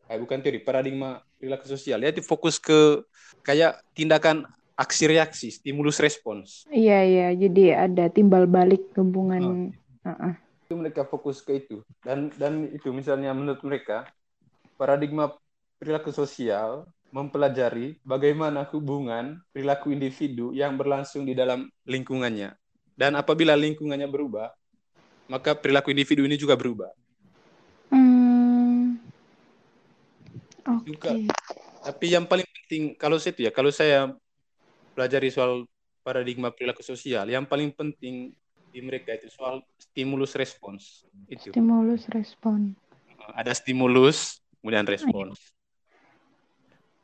eh 0.08 0.16
bukan 0.16 0.40
teori, 0.40 0.64
paradigma 0.64 1.20
perilaku 1.36 1.68
sosial. 1.68 2.00
Itu 2.00 2.24
fokus 2.24 2.56
ke 2.56 3.04
kayak 3.44 3.84
tindakan 3.92 4.48
aksi 4.78 5.04
reaksi, 5.10 5.52
stimulus 5.52 6.00
respons. 6.00 6.64
Iya, 6.72 7.04
iya. 7.04 7.28
Jadi 7.36 7.74
ada 7.76 8.08
timbal 8.08 8.48
balik 8.48 8.94
hubungan. 8.96 9.74
Uh-uh. 10.06 10.32
Itu 10.64 10.78
mereka 10.78 11.04
fokus 11.04 11.44
ke 11.44 11.60
itu. 11.60 11.84
Dan 12.00 12.32
dan 12.40 12.72
itu 12.72 12.88
misalnya 12.94 13.36
menurut 13.36 13.60
mereka 13.60 14.08
paradigma 14.80 15.34
perilaku 15.76 16.14
sosial 16.14 16.88
mempelajari 17.10 17.96
bagaimana 18.04 18.68
hubungan 18.68 19.40
perilaku 19.50 19.92
individu 19.92 20.52
yang 20.52 20.76
berlangsung 20.76 21.24
di 21.24 21.32
dalam 21.34 21.68
lingkungannya. 21.88 22.54
Dan 22.98 23.14
apabila 23.14 23.54
lingkungannya 23.54 24.06
berubah, 24.10 24.52
maka 25.30 25.54
perilaku 25.54 25.90
individu 25.92 26.24
ini 26.26 26.38
juga 26.38 26.58
berubah. 26.58 26.90
Juga. 30.85 31.12
Oke. 31.14 31.28
Tapi 31.78 32.07
yang 32.12 32.24
paling 32.28 32.44
penting 32.44 32.83
kalau 32.98 33.16
saya 33.16 33.33
itu 33.33 33.42
ya, 33.48 33.52
kalau 33.54 33.70
saya 33.72 34.12
pelajari 34.92 35.31
soal 35.31 35.64
paradigma 36.02 36.50
perilaku 36.50 36.83
sosial, 36.85 37.28
yang 37.28 37.46
paling 37.46 37.70
penting 37.72 38.35
di 38.68 38.81
mereka 38.85 39.16
itu 39.16 39.31
soal 39.33 39.64
stimulus 39.81 40.37
respons. 40.37 41.07
Itu. 41.31 41.54
Stimulus 41.54 42.09
respon. 42.12 42.76
Ada 43.33 43.57
stimulus, 43.57 44.40
kemudian 44.61 44.85
respons. 44.85 45.38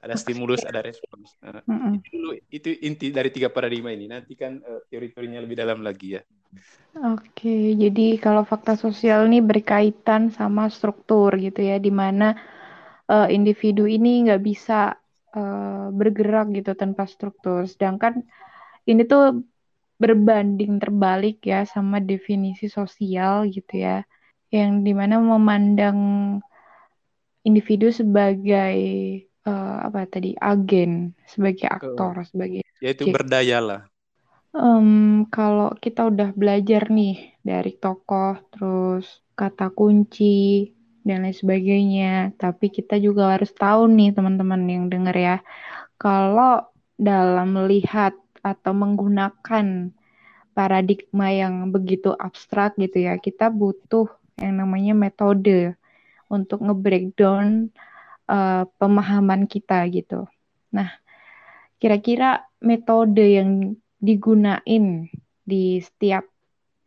Ada 0.04 0.20
stimulus, 0.20 0.60
ada 0.68 0.84
respons. 0.84 1.32
Nah, 1.40 1.64
Mm-mm. 1.64 1.96
itu 1.96 2.08
dulu 2.12 2.30
itu 2.52 2.68
inti 2.84 3.08
dari 3.08 3.32
tiga 3.32 3.48
paradigma 3.48 3.88
ini. 3.88 4.04
Nanti 4.04 4.36
kan 4.36 4.60
eh, 4.60 4.80
teori-teorinya 4.92 5.40
lebih 5.40 5.56
dalam 5.56 5.80
lagi 5.80 6.20
ya. 6.20 6.22
Oke, 6.94 7.74
jadi 7.74 8.20
kalau 8.22 8.46
fakta 8.46 8.78
sosial 8.78 9.26
ini 9.26 9.42
berkaitan 9.42 10.30
sama 10.30 10.70
struktur 10.70 11.34
gitu 11.40 11.58
ya, 11.58 11.80
di 11.80 11.90
mana 11.90 12.38
eh, 13.12 13.28
individu 13.36 13.84
ini 13.88 14.08
nggak 14.28 14.42
bisa 14.44 14.94
eh, 15.36 15.86
bergerak 15.98 16.46
gitu 16.56 16.70
tanpa 16.76 17.04
struktur. 17.08 17.66
Sedangkan 17.68 18.24
ini 18.90 19.02
tuh 19.08 19.44
berbanding 20.02 20.82
terbalik 20.82 21.40
ya 21.46 21.64
sama 21.64 22.02
definisi 22.02 22.66
sosial 22.68 23.48
gitu 23.48 23.74
ya, 23.86 24.02
yang 24.54 24.82
di 24.86 24.92
mana 24.92 25.16
memandang 25.22 25.98
individu 27.48 27.92
sebagai 27.92 28.76
eh, 29.48 29.76
apa 29.86 30.00
tadi 30.08 30.32
agen, 30.40 31.12
sebagai 31.28 31.66
aktor, 31.68 32.14
sebagai 32.30 32.64
Yaitu 32.84 33.04
Oke. 33.08 33.12
berdaya 33.16 33.58
lah. 33.60 33.80
Em, 34.54 35.26
kalau 35.34 35.74
kita 35.84 36.00
udah 36.10 36.30
belajar 36.40 36.82
nih 36.98 37.14
dari 37.42 37.74
tokoh, 37.82 38.38
terus 38.54 39.06
kata 39.34 39.66
kunci, 39.74 40.24
dan 41.04 41.28
lain 41.28 41.36
sebagainya, 41.36 42.32
tapi 42.40 42.72
kita 42.72 42.96
juga 42.96 43.36
harus 43.36 43.52
tahu 43.52 43.92
nih 43.92 44.16
teman-teman 44.16 44.64
yang 44.64 44.84
denger 44.88 45.16
ya, 45.16 45.36
kalau 46.00 46.64
dalam 46.96 47.52
melihat 47.56 48.16
atau 48.40 48.72
menggunakan 48.72 49.92
paradigma 50.56 51.28
yang 51.28 51.68
begitu 51.74 52.10
abstrak 52.16 52.76
gitu 52.80 53.04
ya, 53.04 53.20
kita 53.20 53.52
butuh 53.52 54.08
yang 54.40 54.64
namanya 54.64 54.96
metode 54.96 55.76
untuk 56.32 56.64
nge-breakdown 56.64 57.68
eh, 58.30 58.64
pemahaman 58.80 59.44
kita 59.44 59.84
gitu. 59.92 60.24
Nah, 60.72 60.88
kira-kira 61.80 62.48
metode 62.64 63.24
yang 63.38 63.50
digunain 64.00 65.08
di 65.44 65.78
setiap 65.84 66.24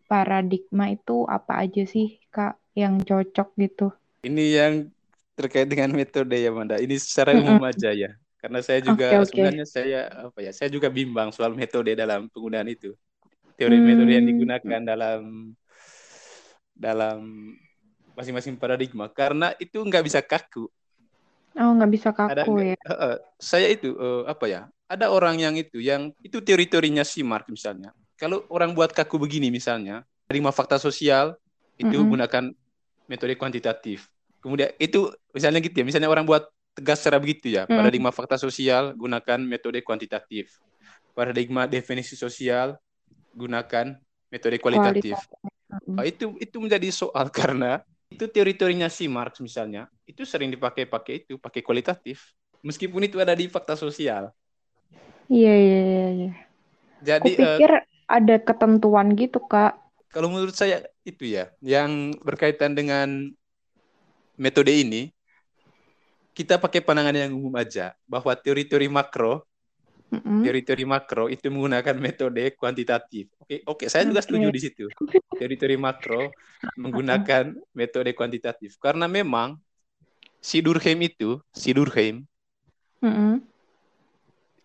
paradigma 0.09 0.89
itu 0.89 1.27
apa 1.29 1.61
aja 1.67 1.83
sih, 1.85 2.17
Kak, 2.33 2.57
yang 2.73 2.97
cocok 3.03 3.49
gitu? 3.61 3.93
Ini 4.27 4.43
yang 4.59 4.73
terkait 5.37 5.67
dengan 5.71 5.89
metode 5.93 6.35
ya, 6.35 6.49
Manda. 6.51 6.75
Ini 6.81 6.95
secara 6.99 7.31
umum 7.37 7.57
aja 7.69 7.89
ya. 7.93 8.09
Karena 8.41 8.59
saya 8.61 8.79
juga 8.85 9.07
Oke, 9.07 9.15
oke. 9.23 9.25
sebenarnya 9.29 9.65
saya 9.65 9.99
apa 10.29 10.39
ya? 10.45 10.51
Saya 10.57 10.69
juga 10.75 10.87
bimbang 10.91 11.29
soal 11.35 11.51
metode 11.57 11.91
dalam 11.97 12.29
penggunaan 12.33 12.67
itu. 12.69 12.93
Teori 13.57 13.77
metode 13.81 14.11
yang 14.17 14.25
Hmm, 14.25 14.29
digunakan 14.29 14.81
dalam 14.83 15.21
dalam 16.77 17.19
masing-masing 18.17 18.57
paradigma 18.57 19.05
karena 19.09 19.53
itu 19.61 19.77
nggak 19.81 20.03
bisa 20.05 20.19
kaku. 20.25 20.65
oh 21.59 21.69
nggak 21.75 21.91
bisa 21.95 22.09
Ada 22.27 22.43
kaku 22.43 22.51
nggak- 22.51 22.69
ya? 22.71 22.75
eh, 22.87 23.17
saya 23.39 23.67
itu 23.71 23.89
eh, 23.95 24.23
apa 24.27 24.45
ya? 24.51 24.61
Ada 24.87 25.11
orang 25.11 25.35
yang 25.39 25.55
itu 25.59 25.79
yang 25.83 26.11
itu 26.23 26.39
teori-teorinya 26.43 27.03
si 27.03 27.21
Mark 27.23 27.47
misalnya. 27.51 27.91
kalau 28.17 28.41
orang 28.49 28.73
buat 28.73 28.89
kaku 28.97 29.21
begini 29.21 29.53
misalnya, 29.53 30.01
lima 30.33 30.49
fakta 30.49 30.81
sosial 30.81 31.37
itu 31.77 31.93
mm 31.93 32.01
-hmm. 32.01 32.09
gunakan 32.09 32.43
metode 33.11 33.33
kuantitatif. 33.37 34.09
Kemudian 34.41 34.69
itu 34.77 35.09
misalnya 35.33 35.59
gitu 35.63 35.75
ya, 35.81 35.85
misalnya 35.85 36.09
orang 36.09 36.23
buat 36.23 36.47
tegas 36.77 37.01
secara 37.01 37.17
begitu 37.17 37.57
ya, 37.57 37.65
mm. 37.65 37.73
paradigma 37.73 38.13
fakta 38.13 38.37
sosial 38.37 38.93
gunakan 38.93 39.39
metode 39.41 39.81
kuantitatif. 39.81 40.61
Paradigma 41.17 41.65
definisi 41.65 42.13
sosial 42.13 42.77
gunakan 43.33 43.97
metode 44.29 44.57
kualitatif. 44.61 45.17
kualitatif. 45.17 45.97
Oh, 45.97 46.05
itu 46.05 46.25
itu 46.37 46.57
menjadi 46.61 46.87
soal 46.93 47.33
karena 47.37 47.81
itu 48.07 48.23
teori-teorinya 48.29 48.87
si 48.87 49.09
Marx 49.11 49.41
misalnya, 49.43 49.91
itu 50.07 50.23
sering 50.23 50.53
dipakai-pakai 50.53 51.27
itu, 51.27 51.35
pakai 51.35 51.59
kualitatif. 51.59 52.33
Meskipun 52.63 53.03
itu 53.03 53.19
ada 53.19 53.35
di 53.35 53.51
fakta 53.51 53.75
sosial. 53.75 54.31
Iya, 55.27 55.53
iya, 55.53 55.81
iya. 55.83 56.07
iya. 56.15 56.31
Jadi 57.03 57.31
Aku 57.35 57.41
pikir 57.43 57.71
uh, 57.77 57.83
ada 58.07 58.35
ketentuan 58.41 59.13
gitu, 59.13 59.43
Kak. 59.43 59.75
Kalau 60.09 60.31
menurut 60.31 60.55
saya 60.55 60.87
itu 61.03 61.27
ya, 61.27 61.51
yang 61.59 62.15
berkaitan 62.23 62.73
dengan 62.73 63.35
metode 64.37 64.71
ini, 64.71 65.09
kita 66.31 66.61
pakai 66.61 66.85
pandangan 66.85 67.17
yang 67.17 67.33
umum 67.33 67.53
aja, 67.57 67.97
bahwa 68.05 68.31
teori-teori 68.37 68.85
makro, 68.87 69.41
mm-hmm. 70.13 70.45
teori-teori 70.45 70.85
makro 70.85 71.25
itu 71.27 71.49
menggunakan 71.49 71.97
metode 71.97 72.53
kuantitatif. 72.53 73.33
Oke, 73.41 73.65
oke, 73.65 73.85
saya 73.89 74.05
juga 74.05 74.21
setuju 74.21 74.47
di 74.53 74.61
situ. 74.61 74.85
Teori-teori 75.33 75.75
makro 75.75 76.29
menggunakan 76.77 77.57
metode 77.73 78.13
kuantitatif, 78.13 78.77
karena 78.77 79.09
memang 79.09 79.57
si 80.37 80.61
Durkheim 80.61 81.01
itu, 81.01 81.41
si 81.49 81.73
Durkheim, 81.73 82.21
mm-hmm 83.01 83.57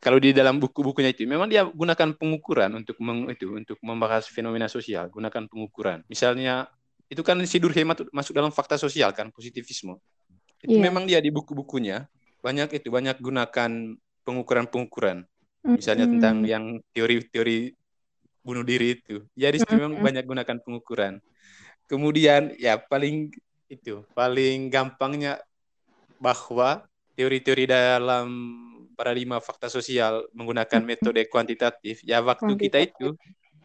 kalau 0.02 0.18
di 0.18 0.34
dalam 0.34 0.58
buku-bukunya 0.58 1.14
itu 1.14 1.22
memang 1.30 1.46
dia 1.46 1.62
gunakan 1.62 2.18
pengukuran 2.18 2.74
untuk 2.74 2.98
meng, 2.98 3.30
itu 3.30 3.54
untuk 3.54 3.78
membahas 3.86 4.26
fenomena 4.26 4.66
sosial 4.66 5.06
gunakan 5.06 5.46
pengukuran 5.46 6.02
misalnya 6.10 6.66
itu 7.12 7.20
kan 7.20 7.36
si 7.44 7.60
Durkheim 7.60 7.92
masuk 8.08 8.32
dalam 8.32 8.48
fakta 8.48 8.80
sosial 8.80 9.12
kan 9.12 9.28
positivisme. 9.28 10.00
Itu 10.64 10.80
yeah. 10.80 10.88
memang 10.88 11.04
dia 11.04 11.20
di 11.20 11.28
buku-bukunya 11.28 12.08
banyak 12.40 12.72
itu 12.80 12.88
banyak 12.88 13.20
gunakan 13.20 14.00
pengukuran-pengukuran. 14.24 15.28
Misalnya 15.62 16.08
mm-hmm. 16.08 16.14
tentang 16.18 16.36
yang 16.48 16.64
teori-teori 16.96 17.76
bunuh 18.40 18.64
diri 18.64 18.98
itu. 18.98 19.22
Ya 19.36 19.52
di 19.52 19.60
situ 19.60 19.76
memang 19.76 20.00
banyak 20.00 20.24
gunakan 20.24 20.56
pengukuran. 20.64 21.20
Kemudian 21.86 22.56
ya 22.56 22.80
paling 22.80 23.28
itu 23.68 24.02
paling 24.16 24.72
gampangnya 24.72 25.36
bahwa 26.16 26.88
teori-teori 27.14 27.68
dalam 27.68 28.26
paradigma 28.96 29.38
fakta 29.38 29.68
sosial 29.68 30.24
menggunakan 30.32 30.80
metode 30.80 31.20
kuantitatif, 31.28 32.00
ya 32.06 32.24
waktu 32.24 32.56
kita 32.56 32.78
itu, 32.80 33.12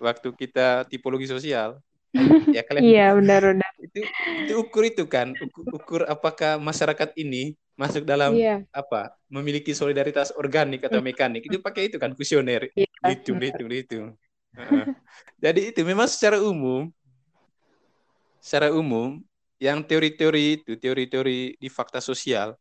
waktu 0.02 0.30
kita 0.36 0.84
tipologi 0.90 1.30
sosial, 1.30 1.80
ya 2.58 2.62
kalian 2.66 2.82
iya 2.84 3.06
benar 3.14 3.42
benar 3.54 3.72
itu 3.82 4.02
itu 4.44 4.54
ukur 4.58 4.84
itu 4.88 5.04
kan 5.06 5.34
ukur, 5.38 5.64
ukur 5.74 6.02
apakah 6.10 6.58
masyarakat 6.58 7.14
ini 7.18 7.56
masuk 7.78 8.04
dalam 8.04 8.34
iya. 8.34 8.66
apa 8.74 9.14
memiliki 9.30 9.72
solidaritas 9.72 10.34
organik 10.34 10.82
atau 10.90 10.98
mekanik 10.98 11.46
itu 11.46 11.62
pakai 11.62 11.94
itu 11.94 12.02
kan 12.02 12.12
kuesioner 12.18 12.74
iya, 12.74 12.90
itu 13.14 13.38
itu 13.38 13.64
itu 13.70 14.00
jadi 15.44 15.62
itu 15.70 15.82
memang 15.86 16.10
secara 16.10 16.42
umum 16.42 16.90
secara 18.42 18.74
umum 18.74 19.22
yang 19.62 19.82
teori-teori 19.82 20.62
itu 20.62 20.74
teori-teori 20.78 21.58
di 21.58 21.70
fakta 21.70 22.02
sosial 22.02 22.58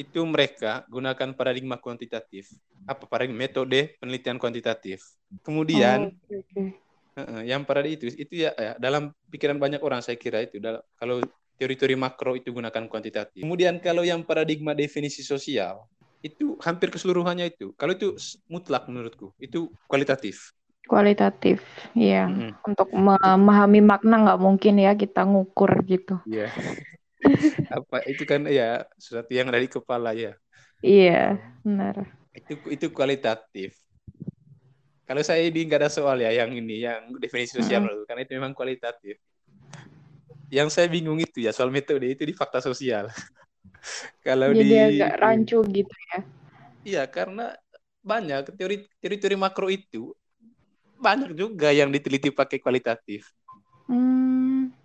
itu 0.00 0.20
mereka 0.24 0.88
gunakan 0.88 1.36
paradigma 1.36 1.76
kuantitatif. 1.76 2.48
Apa 2.88 3.04
paradigma 3.04 3.44
metode 3.44 3.96
penelitian 4.00 4.40
kuantitatif. 4.40 5.04
Kemudian 5.44 6.08
oh, 6.08 6.40
okay. 6.40 6.78
Yang 7.44 7.66
pada 7.66 7.82
itu 7.84 8.06
itu 8.14 8.46
ya, 8.46 8.54
ya 8.54 8.72
dalam 8.78 9.10
pikiran 9.28 9.58
banyak 9.58 9.82
orang 9.82 10.00
saya 10.00 10.16
kira 10.16 10.46
itu 10.46 10.62
kalau 10.96 11.20
teori-teori 11.60 11.96
makro 11.98 12.38
itu 12.38 12.54
gunakan 12.54 12.88
kuantitatif. 12.88 13.44
Kemudian 13.44 13.82
kalau 13.84 14.00
yang 14.00 14.24
paradigma 14.24 14.72
definisi 14.72 15.20
sosial 15.20 15.84
itu 16.24 16.56
hampir 16.64 16.88
keseluruhannya 16.88 17.52
itu. 17.52 17.76
Kalau 17.76 17.92
itu 17.92 18.16
mutlak 18.48 18.88
menurutku 18.88 19.36
itu 19.36 19.68
kualitatif. 19.84 20.56
Kualitatif, 20.88 21.60
ya. 21.92 22.26
Mm 22.26 22.34
-hmm. 22.34 22.50
Untuk 22.64 22.88
memahami 22.90 23.84
makna 23.84 24.24
nggak 24.24 24.40
mungkin 24.40 24.80
ya 24.80 24.96
kita 24.96 25.28
ngukur 25.28 25.84
gitu. 25.84 26.16
Iya. 26.24 26.48
apa 27.78 27.98
itu 28.08 28.22
kan 28.24 28.48
ya 28.48 28.84
sesuatu 28.96 29.32
yang 29.32 29.48
dari 29.52 29.68
kepala 29.68 30.16
ya 30.16 30.32
iya 30.80 31.36
benar 31.60 32.08
itu 32.32 32.56
itu 32.72 32.86
kualitatif 32.92 33.76
kalau 35.10 35.26
saya 35.26 35.42
ini 35.42 35.66
nggak 35.66 35.82
ada 35.82 35.90
soal 35.90 36.22
ya 36.22 36.30
yang 36.30 36.54
ini 36.54 36.86
yang 36.86 37.10
definisi 37.18 37.58
sosial 37.58 37.82
hmm. 37.82 38.06
karena 38.06 38.22
itu 38.22 38.32
memang 38.38 38.54
kualitatif 38.54 39.18
yang 40.54 40.70
saya 40.70 40.86
bingung 40.86 41.18
itu 41.18 41.42
ya 41.42 41.50
soal 41.50 41.74
metode 41.74 42.06
itu 42.06 42.22
di 42.22 42.30
fakta 42.30 42.62
sosial 42.62 43.10
kalau 44.26 44.54
jadi 44.54 44.62
di 44.62 45.02
agak 45.02 45.18
rancu 45.18 45.66
gitu 45.66 45.90
ya 46.14 46.18
iya 46.86 47.02
karena 47.10 47.58
banyak 48.06 48.54
teori 48.54 48.86
teori 49.02 49.16
teori 49.18 49.34
makro 49.34 49.66
itu 49.66 50.14
banyak 51.02 51.34
juga 51.34 51.74
yang 51.74 51.90
diteliti 51.90 52.30
pakai 52.30 52.62
kualitatif 52.62 53.26
hmm. 53.90 54.78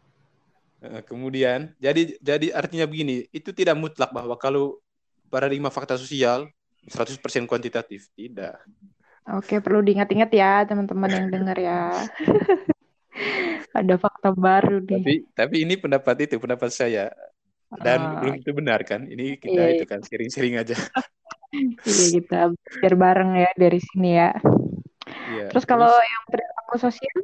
Eh, 0.85 1.01
kemudian, 1.01 1.73
jadi 1.81 2.13
jadi 2.21 2.53
artinya 2.53 2.85
begini, 2.85 3.25
itu 3.33 3.49
tidak 3.49 3.73
mutlak 3.73 4.13
bahwa 4.13 4.37
kalau 4.37 4.77
paradigma 5.33 5.73
fakta 5.73 5.97
sosial 5.97 6.45
100% 6.85 7.49
kuantitatif, 7.49 8.05
tidak. 8.13 8.61
Oke, 9.25 9.57
perlu 9.57 9.81
diingat-ingat 9.81 10.29
ya 10.29 10.61
teman-teman 10.69 11.09
yang 11.09 11.27
dengar 11.33 11.57
ya. 11.57 11.89
Ada 13.77 13.97
fakta 13.97 14.29
baru 14.37 14.85
nih. 14.85 15.01
Tapi 15.01 15.15
tapi 15.33 15.55
ini 15.65 15.73
pendapat 15.81 16.29
itu, 16.29 16.37
pendapat 16.37 16.69
saya. 16.69 17.09
Dan 17.81 17.99
oh. 17.99 18.09
belum 18.21 18.35
itu 18.39 18.51
benar 18.53 18.85
kan? 18.85 19.09
Ini 19.09 19.41
kita 19.41 19.61
iya. 19.65 19.73
itu 19.75 19.85
kan 19.89 19.99
sering-sering 20.05 20.61
aja. 20.61 20.77
iya, 21.89 22.05
kita 22.21 22.53
belajar 22.53 22.93
bareng 22.93 23.31
ya 23.33 23.51
dari 23.57 23.79
sini 23.81 24.09
ya. 24.13 24.31
Iya. 25.33 25.49
Terus 25.49 25.65
kalau 25.65 25.89
terus, 25.89 26.05
yang 26.05 26.23
perilaku 26.29 26.75
sosial? 26.77 27.17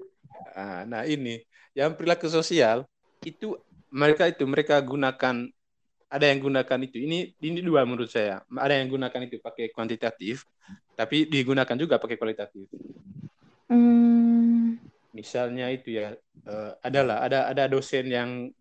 Ah, 0.58 0.82
nah, 0.90 1.06
ini 1.06 1.40
yang 1.78 1.94
perilaku 1.94 2.28
sosial 2.28 2.84
itu 3.22 3.56
mereka 3.94 4.26
itu 4.26 4.44
mereka 4.50 4.82
gunakan 4.82 5.48
ada 6.12 6.28
yang 6.28 6.43
gunakan 6.43 6.80
itu. 6.84 7.00
Ini 7.00 7.39
ini 7.39 7.60
dua 7.63 7.88
menurut 7.88 8.12
saya. 8.12 8.43
Ada 8.52 8.84
yang 8.84 8.91
gunakan 8.91 9.21
itu 9.24 9.39
pakai 9.39 9.71
kuantitatif 9.71 10.43
tapi 11.02 11.26
digunakan 11.26 11.74
juga 11.80 11.97
pakai 11.97 12.19
kualitatif. 12.19 12.67
Hmm. 13.71 14.76
misalnya 15.12 15.71
itu 15.71 15.95
ya 15.95 16.15
uh, 16.47 16.71
adalah 16.84 17.24
ada 17.24 17.47
ada 17.47 17.67
dosen 17.67 18.08
yang 18.08 18.52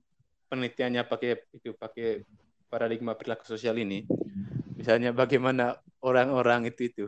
penelitiannya 0.50 1.02
pakai 1.06 1.46
itu 1.54 1.74
pakai 1.74 2.26
paradigma 2.70 3.14
perilaku 3.14 3.46
sosial 3.46 3.78
ini. 3.78 4.06
Misalnya 4.78 5.10
bagaimana 5.14 5.78
orang-orang 6.02 6.70
itu 6.70 6.90
itu 6.90 7.06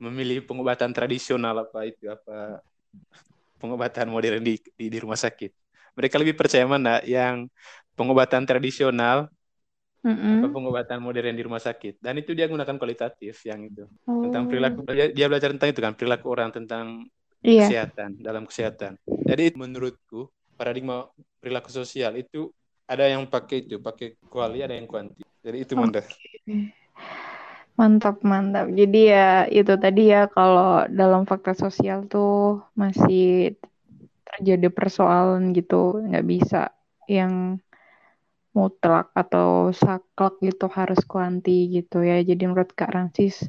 memilih 0.00 0.44
pengobatan 0.44 0.92
tradisional 0.92 1.56
apa 1.68 1.88
itu 1.88 2.08
apa 2.08 2.60
pengobatan 3.56 4.12
modern 4.12 4.44
di 4.44 4.60
di, 4.76 4.86
di 4.92 4.98
rumah 5.00 5.16
sakit. 5.16 5.52
Mereka 5.96 6.16
lebih 6.20 6.36
percaya 6.36 6.64
mana? 6.64 7.00
Yang 7.04 7.52
pengobatan 7.96 8.44
tradisional 8.48 9.28
mm-hmm. 10.02 10.42
atau 10.42 10.48
pengobatan 10.50 10.98
modern 10.98 11.34
di 11.34 11.42
rumah 11.46 11.62
sakit. 11.62 12.02
Dan 12.02 12.18
itu 12.18 12.34
dia 12.34 12.50
gunakan 12.50 12.76
kualitatif 12.76 13.38
yang 13.46 13.64
itu. 13.66 13.86
Oh. 14.06 14.26
tentang 14.28 14.50
perilaku 14.50 14.86
dia 14.90 15.26
belajar 15.30 15.50
tentang 15.54 15.70
itu 15.70 15.80
kan 15.80 15.92
perilaku 15.94 16.26
orang 16.28 16.50
tentang 16.50 17.06
yeah. 17.42 17.66
kesehatan 17.66 18.18
dalam 18.20 18.44
kesehatan. 18.44 18.98
Jadi 19.06 19.54
menurutku 19.54 20.28
paradigma 20.58 21.08
perilaku 21.42 21.70
sosial 21.74 22.14
itu 22.18 22.50
ada 22.86 23.08
yang 23.08 23.24
pakai 23.26 23.64
itu 23.64 23.80
pakai 23.80 24.18
kuali 24.28 24.60
ada 24.62 24.76
yang 24.76 24.86
kuanti. 24.86 25.22
Jadi 25.42 25.58
itu 25.64 25.72
mantap. 25.74 26.06
Mantap 27.74 28.20
mantap. 28.22 28.70
Jadi 28.70 29.00
ya 29.10 29.48
itu 29.48 29.74
tadi 29.80 30.12
ya 30.12 30.28
kalau 30.30 30.86
dalam 30.92 31.26
fakta 31.26 31.56
sosial 31.56 32.06
tuh 32.06 32.62
masih 32.78 33.56
terjadi 34.22 34.68
persoalan 34.70 35.50
gitu. 35.56 35.98
Nggak 36.04 36.26
bisa 36.28 36.62
yang 37.10 37.58
mutlak 38.52 39.08
atau 39.16 39.72
saklek 39.72 40.40
gitu 40.44 40.68
harus 40.68 41.00
kuanti 41.08 41.72
gitu 41.72 42.04
ya. 42.04 42.20
Jadi 42.20 42.42
menurut 42.44 42.72
Kak 42.76 42.92
Ransis 42.92 43.44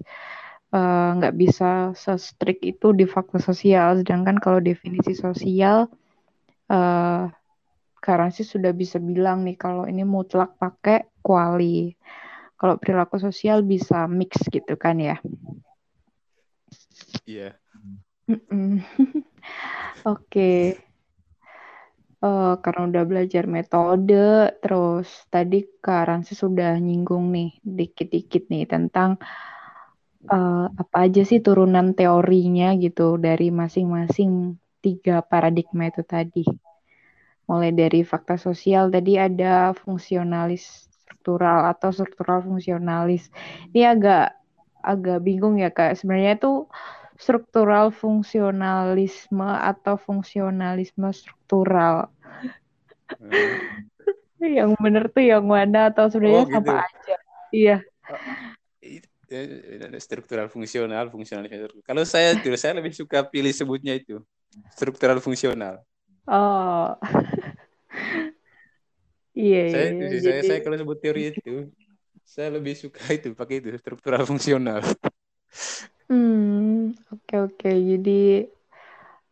uh, 0.71 1.09
nggak 1.19 1.35
bisa 1.35 1.91
se-strict 1.93 2.63
itu 2.63 2.95
di 2.95 3.03
fakta 3.03 3.39
sosial. 3.39 3.99
Sedangkan 3.99 4.39
kalau 4.39 4.63
definisi 4.63 5.13
sosial 5.13 5.91
uh, 6.71 7.27
Kak 8.03 8.17
Ransis 8.19 8.51
sudah 8.51 8.71
bisa 8.75 8.99
bilang 8.99 9.47
nih 9.47 9.55
kalau 9.55 9.87
ini 9.87 10.03
mutlak 10.03 10.55
pakai 10.59 11.07
kuali. 11.23 11.95
Kalau 12.59 12.79
perilaku 12.79 13.19
sosial 13.19 13.59
bisa 13.63 14.07
mix 14.07 14.39
gitu 14.47 14.79
kan 14.79 14.95
ya? 14.95 15.19
Iya. 17.27 17.59
Yeah. 17.59 18.83
Oke. 20.15 20.79
Uh, 22.23 22.55
karena 22.63 22.87
udah 22.87 23.03
belajar 23.03 23.43
metode, 23.51 24.55
terus 24.63 25.11
tadi 25.27 25.67
Kak 25.83 26.07
Ransi 26.07 26.39
sudah 26.39 26.79
nyinggung 26.79 27.35
nih 27.35 27.59
dikit-dikit 27.59 28.47
nih 28.47 28.63
tentang 28.63 29.19
uh, 30.31 30.71
apa 30.71 30.97
aja 31.03 31.27
sih 31.27 31.43
turunan 31.43 31.91
teorinya 31.91 32.79
gitu 32.79 33.19
dari 33.19 33.51
masing-masing 33.51 34.55
tiga 34.79 35.19
paradigma 35.19 35.91
itu 35.91 35.99
tadi. 35.99 36.47
Mulai 37.43 37.75
dari 37.75 38.07
fakta 38.07 38.39
sosial 38.39 38.87
tadi 38.87 39.19
ada 39.19 39.75
fungsionalis 39.75 40.87
struktural 41.03 41.67
atau 41.75 41.91
struktural 41.91 42.39
fungsionalis. 42.39 43.27
Ini 43.75 43.99
agak 43.99 44.39
agak 44.79 45.19
bingung 45.27 45.59
ya 45.59 45.75
kak. 45.75 45.99
Sebenarnya 45.99 46.39
itu 46.39 46.71
struktural 47.17 47.93
fungsionalisme 47.93 49.45
atau 49.45 49.95
fungsionalisme 49.97 51.09
struktural. 51.13 52.09
Hmm. 53.13 53.87
yang 54.43 54.75
benar 54.75 55.07
tuh 55.07 55.23
yang 55.23 55.45
mana 55.47 55.87
atau 55.87 56.11
sebenarnya 56.11 56.43
oh, 56.43 56.47
gitu. 56.47 56.55
sama 56.59 56.73
aja? 56.83 57.15
Iya. 57.53 57.77
Oh, 58.11 58.19
struktural 60.03 60.47
fungsional, 60.51 61.07
fungsional. 61.07 61.47
Kalau 61.87 62.03
saya 62.03 62.35
tuh 62.37 62.53
saya 62.59 62.75
lebih 62.77 62.91
suka 62.91 63.23
pilih 63.23 63.55
sebutnya 63.55 63.95
itu 63.95 64.19
struktural 64.75 65.23
fungsional. 65.23 65.81
Oh. 66.27 66.93
Iya, 69.33 69.63
saya, 69.73 69.87
iya. 69.89 70.07
Jadi... 70.13 70.17
saya, 70.21 70.41
saya 70.45 70.59
kalau 70.61 70.77
sebut 70.77 70.97
teori 71.01 71.33
itu, 71.33 71.65
saya 72.21 72.53
lebih 72.53 72.77
suka 72.77 73.01
itu 73.17 73.33
pakai 73.33 73.65
itu 73.65 73.73
struktural 73.81 74.21
fungsional. 74.29 74.85
Hmm, 76.05 76.72
oke 77.11 77.23
okay, 77.25 77.37
oke. 77.39 77.55
Okay. 77.59 77.75
Jadi 77.95 78.21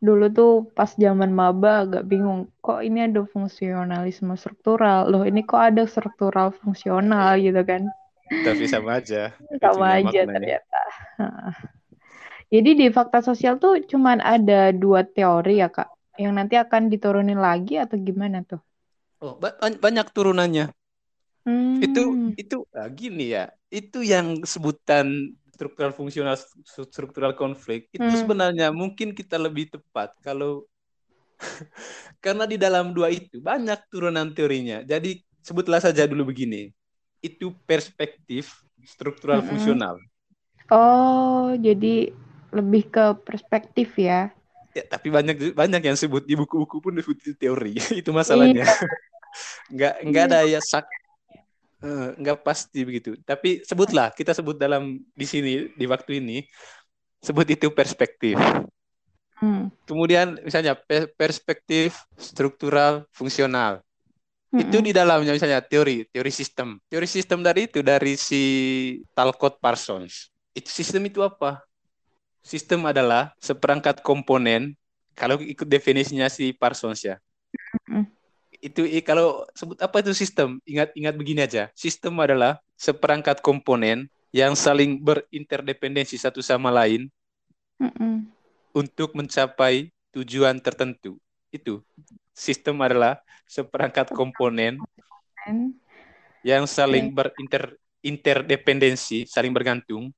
dulu 0.01 0.25
tuh 0.33 0.53
pas 0.73 0.89
zaman 0.97 1.29
maba 1.29 1.85
agak 1.85 2.09
bingung, 2.09 2.49
kok 2.65 2.81
ini 2.81 3.05
ada 3.05 3.21
fungsionalisme 3.29 4.33
struktural, 4.33 5.05
loh 5.07 5.21
ini 5.21 5.45
kok 5.45 5.61
ada 5.61 5.85
struktural 5.85 6.49
fungsional 6.57 7.37
gitu 7.37 7.61
kan? 7.61 7.85
Tapi 8.41 8.65
sama 8.65 8.97
aja. 8.97 9.29
sama 9.63 10.01
aja 10.01 10.25
ternyata. 10.25 10.81
Jadi 12.51 12.69
di 12.75 12.87
fakta 12.91 13.23
sosial 13.23 13.61
tuh 13.61 13.79
cuman 13.87 14.19
ada 14.19 14.75
dua 14.75 15.05
teori 15.07 15.61
ya 15.61 15.69
kak, 15.71 15.87
yang 16.19 16.35
nanti 16.35 16.59
akan 16.59 16.91
diturunin 16.91 17.39
lagi 17.39 17.79
atau 17.79 17.95
gimana 17.95 18.43
tuh? 18.43 18.59
Oh, 19.21 19.37
banyak 19.39 20.07
turunannya. 20.11 20.73
Hmm. 21.45 21.77
Itu 21.81 22.33
itu 22.37 22.65
nah, 22.73 22.89
gini 22.89 23.37
ya. 23.37 23.53
Itu 23.69 24.01
yang 24.01 24.43
sebutan 24.43 25.37
struktural 25.61 25.93
fungsional 25.93 26.33
struktural 26.65 27.37
konflik 27.37 27.85
itu 27.93 28.01
hmm. 28.01 28.17
sebenarnya 28.17 28.73
mungkin 28.73 29.13
kita 29.13 29.37
lebih 29.37 29.69
tepat 29.69 30.17
kalau 30.25 30.65
karena 32.25 32.49
di 32.49 32.57
dalam 32.57 32.97
dua 32.97 33.13
itu 33.13 33.37
banyak 33.37 33.77
turunan 33.93 34.33
teorinya. 34.33 34.81
Jadi 34.81 35.21
sebutlah 35.45 35.77
saja 35.77 36.09
dulu 36.09 36.33
begini. 36.33 36.73
Itu 37.21 37.53
perspektif 37.69 38.65
struktural 38.81 39.45
hmm. 39.45 39.47
fungsional. 39.53 39.95
Oh, 40.73 41.53
jadi 41.53 42.09
lebih 42.49 42.89
ke 42.89 43.05
perspektif 43.21 43.93
ya. 44.01 44.33
Ya, 44.73 44.87
tapi 44.89 45.13
banyak 45.13 45.53
banyak 45.53 45.81
yang 45.85 45.97
sebut 45.97 46.25
di 46.25 46.33
buku-buku 46.33 46.81
pun 46.81 46.97
disebut 46.97 47.37
teori. 47.37 47.77
itu 48.01 48.09
masalahnya. 48.09 48.65
Iya 48.65 48.77
nggak 49.71 49.93
nggak 50.11 50.23
ada 50.27 50.39
ya 50.43 50.59
sak 50.59 50.83
nggak 51.81 52.45
pasti 52.45 52.85
begitu. 52.85 53.17
Tapi 53.25 53.65
sebutlah 53.65 54.13
kita 54.13 54.37
sebut 54.37 54.55
dalam 54.55 55.01
di 55.17 55.25
sini 55.25 55.73
di 55.73 55.85
waktu 55.89 56.21
ini 56.21 56.45
sebut 57.21 57.45
itu 57.49 57.73
perspektif. 57.73 58.37
Hmm. 59.41 59.73
kemudian 59.89 60.37
misalnya 60.45 60.77
perspektif 61.17 61.97
struktural 62.13 63.09
fungsional. 63.09 63.81
Hmm. 64.53 64.61
itu 64.61 64.77
di 64.85 64.93
dalamnya 64.93 65.33
misalnya 65.33 65.65
teori 65.65 66.05
teori 66.13 66.29
sistem. 66.29 66.77
Teori 66.85 67.09
sistem 67.09 67.41
dari 67.41 67.65
itu 67.65 67.81
dari 67.81 68.13
si 68.13 68.43
Talcott 69.17 69.57
Parsons. 69.57 70.29
Itu 70.53 70.69
sistem 70.69 71.09
itu 71.09 71.25
apa? 71.25 71.65
Sistem 72.45 72.85
adalah 72.85 73.33
seperangkat 73.41 74.05
komponen 74.05 74.77
kalau 75.17 75.41
ikut 75.41 75.65
definisinya 75.65 76.29
si 76.29 76.53
Parsons 76.53 77.01
ya. 77.01 77.17
Hmm 77.89 78.20
itu 78.61 78.85
kalau 79.01 79.43
sebut 79.57 79.81
apa 79.81 80.05
itu 80.05 80.13
sistem? 80.13 80.61
Ingat 80.63 80.93
ingat 80.93 81.17
begini 81.17 81.41
aja. 81.43 81.73
Sistem 81.73 82.21
adalah 82.21 82.61
seperangkat 82.77 83.41
komponen 83.41 84.05
yang 84.31 84.53
saling 84.53 85.01
berinterdependensi 85.01 86.15
satu 86.15 86.39
sama 86.39 86.71
lain 86.71 87.09
Mm-mm. 87.81 88.29
untuk 88.71 89.17
mencapai 89.17 89.89
tujuan 90.13 90.61
tertentu. 90.61 91.17
Itu. 91.49 91.81
Sistem 92.31 92.79
adalah 92.79 93.19
seperangkat 93.49 94.13
komponen 94.13 94.79
yang 96.45 96.63
saling 96.69 97.11
berinter 97.11 97.75
interdependensi 98.05 99.25
saling 99.25 99.51
bergantung. 99.51 100.13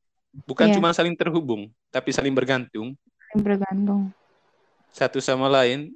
Bukan 0.46 0.70
yeah. 0.70 0.76
cuma 0.78 0.92
saling 0.92 1.16
terhubung 1.16 1.72
tapi 1.90 2.12
saling 2.12 2.36
bergantung. 2.36 2.94
Bergantung. 3.34 4.12
Satu 4.94 5.18
sama 5.24 5.50
lain 5.50 5.96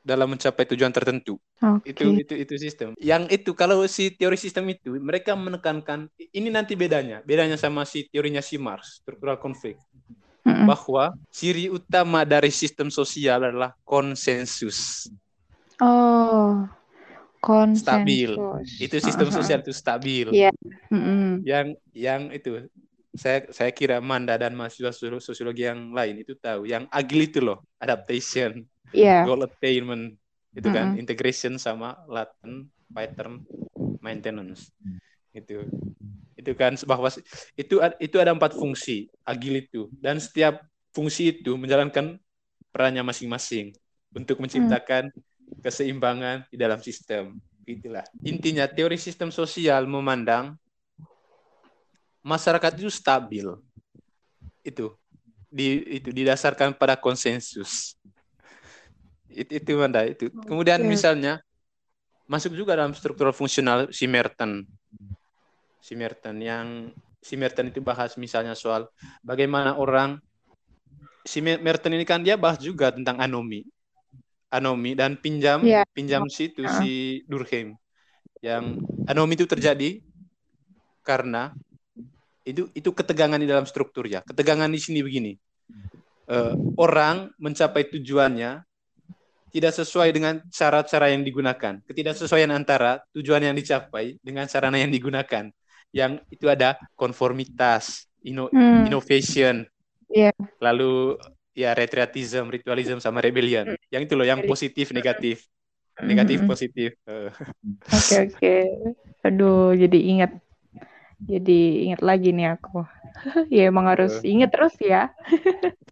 dalam 0.00 0.32
mencapai 0.32 0.64
tujuan 0.72 0.90
tertentu. 0.90 1.36
Okay. 1.60 1.92
Itu 1.92 2.04
itu 2.16 2.34
itu 2.36 2.54
sistem. 2.56 2.96
Yang 2.96 3.40
itu 3.40 3.50
kalau 3.52 3.84
si 3.84 4.12
teori 4.12 4.36
sistem 4.40 4.68
itu 4.72 4.96
mereka 4.96 5.36
menekankan 5.36 6.08
ini 6.32 6.48
nanti 6.48 6.74
bedanya, 6.74 7.20
bedanya 7.22 7.60
sama 7.60 7.84
si 7.84 8.08
teorinya 8.08 8.40
si 8.40 8.56
Mars, 8.56 9.04
struktural 9.04 9.36
konflik. 9.36 9.76
Mm-hmm. 10.40 10.64
Bahwa 10.64 11.12
ciri 11.28 11.68
utama 11.68 12.24
dari 12.24 12.48
sistem 12.48 12.88
sosial 12.88 13.44
adalah 13.44 13.76
konsensus. 13.84 15.08
Oh. 15.76 16.64
Konsensus. 17.40 17.84
Stabil. 17.84 18.32
Itu 18.80 18.96
sistem 19.00 19.28
uh-huh. 19.28 19.38
sosial 19.40 19.60
itu 19.60 19.72
stabil. 19.72 20.28
Yeah. 20.32 20.52
Mm-hmm. 20.88 21.44
Yang 21.44 21.66
yang 21.92 22.22
itu 22.32 22.68
saya 23.14 23.50
saya 23.50 23.70
kira 23.74 23.98
Manda 23.98 24.38
dan 24.38 24.54
mahasiswa 24.54 24.94
sosiologi 25.18 25.66
yang 25.66 25.90
lain 25.90 26.22
itu 26.22 26.38
tahu 26.38 26.66
yang 26.66 26.86
agil 26.94 27.26
itu 27.26 27.42
loh 27.42 27.66
adaptation 27.82 28.62
yeah. 28.94 29.22
goal 29.26 29.42
attainment 29.46 30.16
itu 30.54 30.66
mm 30.66 30.74
-hmm. 30.74 30.76
kan 30.76 30.86
integration 30.98 31.54
sama 31.56 31.94
latent 32.10 32.70
pattern 32.90 33.46
maintenance. 34.02 34.74
Itu 35.30 35.62
itu 36.34 36.52
kan 36.56 36.74
bahwa 36.88 37.12
itu 37.54 37.74
itu 38.00 38.16
ada 38.16 38.32
empat 38.32 38.56
fungsi 38.56 39.12
agil 39.22 39.60
itu 39.60 39.92
dan 40.00 40.16
setiap 40.16 40.64
fungsi 40.90 41.36
itu 41.36 41.54
menjalankan 41.54 42.16
perannya 42.72 43.04
masing-masing 43.04 43.76
untuk 44.10 44.40
menciptakan 44.42 45.12
mm. 45.12 45.60
keseimbangan 45.62 46.48
di 46.50 46.56
dalam 46.58 46.80
sistem. 46.82 47.38
Itulah. 47.62 48.02
Intinya 48.26 48.66
teori 48.66 48.98
sistem 48.98 49.30
sosial 49.30 49.86
memandang 49.86 50.58
masyarakat 52.26 52.80
itu 52.82 52.90
stabil. 52.90 53.46
Itu. 54.66 54.98
Di 55.50 55.98
itu 56.02 56.10
didasarkan 56.14 56.74
pada 56.78 56.94
konsensus 56.98 57.98
itu 59.30 59.52
itu 59.62 59.70
Wanda 59.78 60.02
itu. 60.06 60.28
Kemudian 60.44 60.82
okay. 60.82 60.90
misalnya 60.90 61.34
masuk 62.30 62.54
juga 62.54 62.78
dalam 62.78 62.94
struktural 62.94 63.34
fungsional 63.34 63.90
si 63.90 64.06
Merton. 64.06 64.62
Si 65.80 65.98
Merton 65.98 66.36
yang 66.38 66.94
si 67.18 67.34
Merton 67.34 67.68
itu 67.68 67.82
bahas 67.82 68.14
misalnya 68.14 68.54
soal 68.54 68.86
bagaimana 69.26 69.76
orang 69.76 70.22
si 71.26 71.42
Merton 71.42 71.94
ini 71.98 72.06
kan 72.06 72.22
dia 72.22 72.38
bahas 72.38 72.62
juga 72.62 72.94
tentang 72.94 73.18
anomi. 73.18 73.66
Anomi 74.50 74.98
dan 74.98 75.14
pinjam 75.14 75.62
yeah. 75.62 75.86
pinjam 75.94 76.26
situ 76.26 76.66
uh. 76.66 76.70
si 76.82 77.22
Durkheim. 77.26 77.74
Yang 78.40 78.82
anomi 79.06 79.34
itu 79.36 79.46
terjadi 79.46 80.00
karena 81.02 81.54
itu 82.46 82.66
itu 82.72 82.90
ketegangan 82.90 83.38
di 83.38 83.46
dalam 83.46 83.66
struktur 83.66 84.06
ya. 84.06 84.22
Ketegangan 84.22 84.70
di 84.70 84.80
sini 84.80 85.02
begini. 85.02 85.32
Uh, 86.30 86.54
orang 86.78 87.34
mencapai 87.42 87.90
tujuannya 87.90 88.69
tidak 89.50 89.74
sesuai 89.74 90.14
dengan 90.14 90.40
cara-cara 90.48 91.10
yang 91.10 91.26
digunakan. 91.26 91.82
Ketidaksesuaian 91.84 92.50
antara 92.54 93.02
tujuan 93.12 93.42
yang 93.42 93.54
dicapai 93.58 94.16
dengan 94.22 94.46
sarana 94.46 94.78
yang 94.78 94.90
digunakan. 94.90 95.50
Yang 95.90 96.22
itu 96.30 96.46
ada 96.46 96.78
konformitas, 96.94 98.06
ino 98.22 98.46
hmm. 98.48 98.86
innovation, 98.86 99.66
yeah. 100.06 100.30
lalu 100.62 101.18
ya 101.50 101.74
retriatism, 101.74 102.46
ritualism 102.46 103.02
sama 103.02 103.18
rebellion. 103.18 103.74
Hmm. 103.74 103.80
Yang 103.90 104.02
itu 104.06 104.14
loh 104.14 104.26
yang 104.26 104.40
positif, 104.46 104.94
negatif. 104.94 105.42
Negatif, 106.00 106.38
hmm. 106.40 106.48
positif. 106.48 106.90
Oke, 107.04 107.34
oke. 107.90 108.14
Okay, 108.38 108.64
Aduh, 109.26 109.76
jadi 109.76 109.98
ingat. 109.98 110.32
Jadi 111.20 111.90
ingat 111.90 112.00
lagi 112.00 112.32
nih 112.32 112.56
aku. 112.56 112.80
ya 113.52 113.68
emang 113.68 113.90
harus 113.90 114.22
ingat 114.24 114.54
terus 114.54 114.72
ya. 114.80 115.12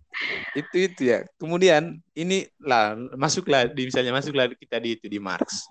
itu 0.57 0.76
itu 0.90 1.00
ya. 1.14 1.24
Kemudian 1.38 1.98
ini 2.14 2.48
lah 2.62 2.96
masuklah 3.14 3.68
di 3.70 3.88
misalnya 3.88 4.14
masuklah 4.14 4.50
kita 4.50 4.78
di 4.83 4.98
itu 4.98 5.07
di 5.07 5.18
Marx. 5.22 5.68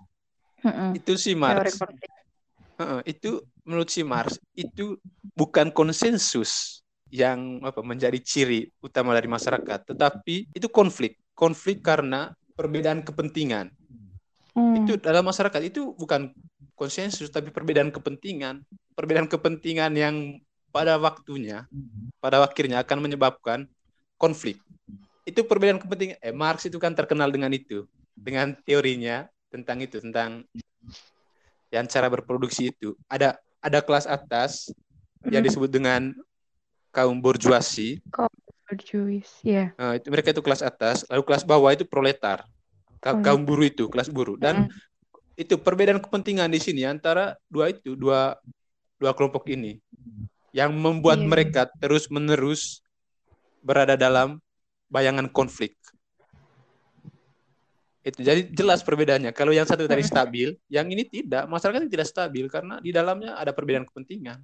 Mm-hmm. 0.58 0.90
itu 0.98 1.14
si 1.22 1.32
Marx. 1.38 1.78
uh, 2.82 3.02
itu 3.06 3.46
menurut 3.62 3.90
si 3.94 4.02
Marx 4.02 4.42
itu 4.58 4.98
bukan 5.38 5.70
konsensus 5.70 6.82
yang 7.14 7.62
apa 7.64 7.80
menjadi 7.86 8.18
ciri 8.20 8.68
utama 8.82 9.14
dari 9.14 9.30
masyarakat. 9.30 9.94
Tetapi 9.94 10.56
itu 10.56 10.68
konflik. 10.68 11.20
Konflik 11.38 11.86
karena 11.86 12.34
perbedaan 12.58 13.06
kepentingan. 13.06 13.70
Mm. 14.58 14.74
itu 14.82 14.98
dalam 14.98 15.22
masyarakat 15.22 15.62
itu 15.70 15.94
bukan 15.94 16.34
konsensus 16.74 17.30
tapi 17.30 17.54
perbedaan 17.54 17.94
kepentingan. 17.94 18.66
Perbedaan 18.98 19.30
kepentingan 19.30 19.94
yang 19.94 20.42
pada 20.74 20.98
waktunya 20.98 21.66
pada 22.18 22.44
akhirnya 22.44 22.84
akan 22.84 22.98
menyebabkan 23.06 23.70
konflik. 24.18 24.60
itu 25.28 25.44
perbedaan 25.44 25.76
kepentingan. 25.76 26.18
Eh, 26.24 26.32
Marx 26.32 26.72
itu 26.72 26.80
kan 26.80 26.96
terkenal 26.96 27.28
dengan 27.28 27.52
itu, 27.52 27.84
dengan 28.16 28.56
teorinya 28.64 29.28
tentang 29.52 29.84
itu, 29.84 30.00
tentang 30.00 30.48
yang 31.68 31.84
cara 31.84 32.08
berproduksi 32.08 32.72
itu. 32.72 32.96
Ada 33.12 33.36
ada 33.60 33.84
kelas 33.84 34.08
atas 34.08 34.72
yang 35.28 35.44
hmm. 35.44 35.52
disebut 35.52 35.68
dengan 35.68 36.16
kaum 36.96 37.20
bourgeoisie. 37.20 38.00
Kaum 38.08 38.32
bourgeoisie, 38.72 39.44
ya. 39.44 39.52
Yeah. 39.52 39.68
Nah, 39.76 39.94
itu 40.00 40.08
mereka 40.08 40.32
itu 40.32 40.40
kelas 40.40 40.64
atas, 40.64 41.04
lalu 41.12 41.28
kelas 41.28 41.44
bawah 41.44 41.76
itu 41.76 41.84
proletar. 41.84 42.48
Ka 43.04 43.20
kaum 43.20 43.44
buruh 43.44 43.68
itu, 43.68 43.92
kelas 43.92 44.08
buruh. 44.08 44.40
Dan 44.40 44.72
hmm. 44.72 45.36
itu 45.36 45.60
perbedaan 45.60 46.00
kepentingan 46.00 46.48
di 46.48 46.64
sini 46.64 46.88
antara 46.88 47.36
dua 47.52 47.76
itu, 47.76 48.00
dua 48.00 48.40
dua 48.96 49.12
kelompok 49.12 49.46
ini 49.52 49.78
yang 50.56 50.74
membuat 50.74 51.22
yeah. 51.22 51.30
mereka 51.30 51.62
terus-menerus 51.78 52.82
berada 53.62 54.00
dalam 54.00 54.40
bayangan 54.88 55.28
konflik. 55.32 55.76
Itu 58.08 58.24
jadi 58.24 58.48
jelas 58.56 58.80
perbedaannya. 58.88 59.36
Kalau 59.36 59.52
yang 59.52 59.68
satu 59.68 59.84
tadi 59.84 60.00
stabil, 60.00 60.56
yang 60.72 60.88
ini 60.88 61.04
tidak. 61.04 61.44
Masyarakat 61.52 61.92
tidak 61.92 62.08
stabil 62.08 62.48
karena 62.48 62.80
di 62.80 62.96
dalamnya 62.96 63.36
ada 63.36 63.52
perbedaan 63.52 63.84
kepentingan, 63.84 64.40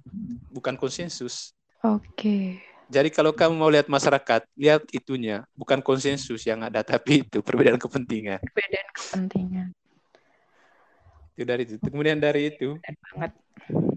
bukan 0.52 0.76
konsensus. 0.76 1.56
Oke. 1.80 2.12
Okay. 2.12 2.44
Jadi 2.92 3.08
kalau 3.08 3.32
kamu 3.32 3.56
mau 3.56 3.72
lihat 3.72 3.88
masyarakat, 3.88 4.44
lihat 4.60 4.84
itunya, 4.92 5.48
bukan 5.56 5.80
konsensus 5.80 6.44
yang 6.44 6.60
ada, 6.60 6.84
tapi 6.92 7.24
itu 7.24 7.40
perbedaan 7.40 7.80
kepentingan. 7.80 8.44
Perbedaan 8.44 8.88
kepentingan. 8.92 9.68
Itu 11.32 11.42
dari 11.48 11.62
itu. 11.64 11.76
Kemudian 11.80 12.20
dari 12.20 12.52
itu, 12.52 12.76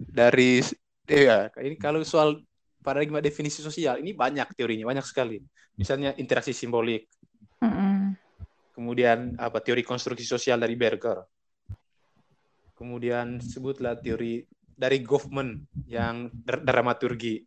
dari 0.07 0.63
ya 1.07 1.51
ini 1.59 1.75
kalau 1.75 2.03
soal 2.07 2.39
paradigma 2.87 3.19
definisi 3.19 3.59
sosial 3.59 3.99
ini 3.99 4.15
banyak 4.15 4.55
teorinya, 4.55 4.87
banyak 4.87 5.03
sekali. 5.03 5.43
Misalnya 5.75 6.15
interaksi 6.15 6.55
simbolik. 6.55 7.11
Mm 7.59 7.67
-mm. 7.67 7.97
Kemudian 8.71 9.35
apa 9.35 9.59
teori 9.59 9.83
konstruksi 9.83 10.23
sosial 10.23 10.63
dari 10.63 10.79
Berger. 10.79 11.19
Kemudian 12.79 13.43
sebutlah 13.43 13.99
teori 13.99 14.47
dari 14.77 15.03
Goffman 15.03 15.57
yang 15.89 16.29
dramaturgi. 16.45 17.41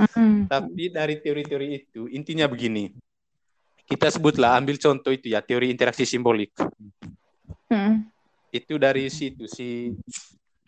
Mm-hmm. 0.00 0.48
Tapi 0.48 0.84
dari 0.88 1.20
teori-teori 1.20 1.68
itu 1.76 2.08
intinya 2.08 2.48
begini. 2.48 2.88
Kita 3.84 4.08
sebutlah 4.08 4.56
ambil 4.56 4.80
contoh 4.80 5.12
itu 5.12 5.28
ya 5.28 5.44
teori 5.44 5.68
interaksi 5.68 6.08
simbolik. 6.08 6.56
Mm. 7.68 8.08
Itu 8.48 8.80
dari 8.80 9.12
situ 9.12 9.44
si 9.44 9.92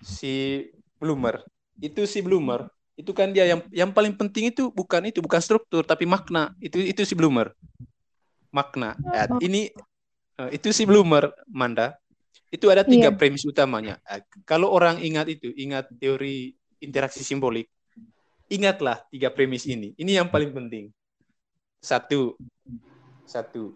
si 0.04 0.68
Bloomer. 1.00 1.40
Itu 1.80 2.04
si 2.04 2.20
Bloomer 2.20 2.68
itu 2.96 3.10
kan 3.16 3.32
dia 3.32 3.48
yang 3.48 3.60
yang 3.72 3.90
paling 3.90 4.12
penting 4.12 4.52
itu 4.52 4.68
bukan 4.68 5.08
itu 5.08 5.24
bukan 5.24 5.40
struktur 5.40 5.82
tapi 5.84 6.04
makna. 6.04 6.52
Itu 6.60 6.78
itu 6.80 7.02
si 7.08 7.16
Bloomer. 7.16 7.52
Makna. 8.52 8.96
Ya, 9.12 9.24
ini 9.40 9.72
uh, 10.36 10.52
itu 10.52 10.70
si 10.70 10.84
Bloomer 10.84 11.32
Manda. 11.48 11.96
Itu 12.52 12.68
ada 12.68 12.84
tiga 12.84 13.08
yeah. 13.08 13.16
premis 13.16 13.48
utamanya. 13.48 13.96
Kalau 14.44 14.68
orang 14.68 15.00
ingat 15.00 15.24
itu 15.32 15.56
ingat 15.56 15.88
teori 15.96 16.52
interaksi 16.84 17.24
simbolik 17.24 17.72
ingatlah 18.52 19.00
tiga 19.08 19.32
premis 19.32 19.64
ini. 19.64 19.96
Ini 19.96 20.20
yang 20.20 20.28
paling 20.28 20.52
penting. 20.52 20.92
Satu 21.80 22.36
satu. 23.24 23.72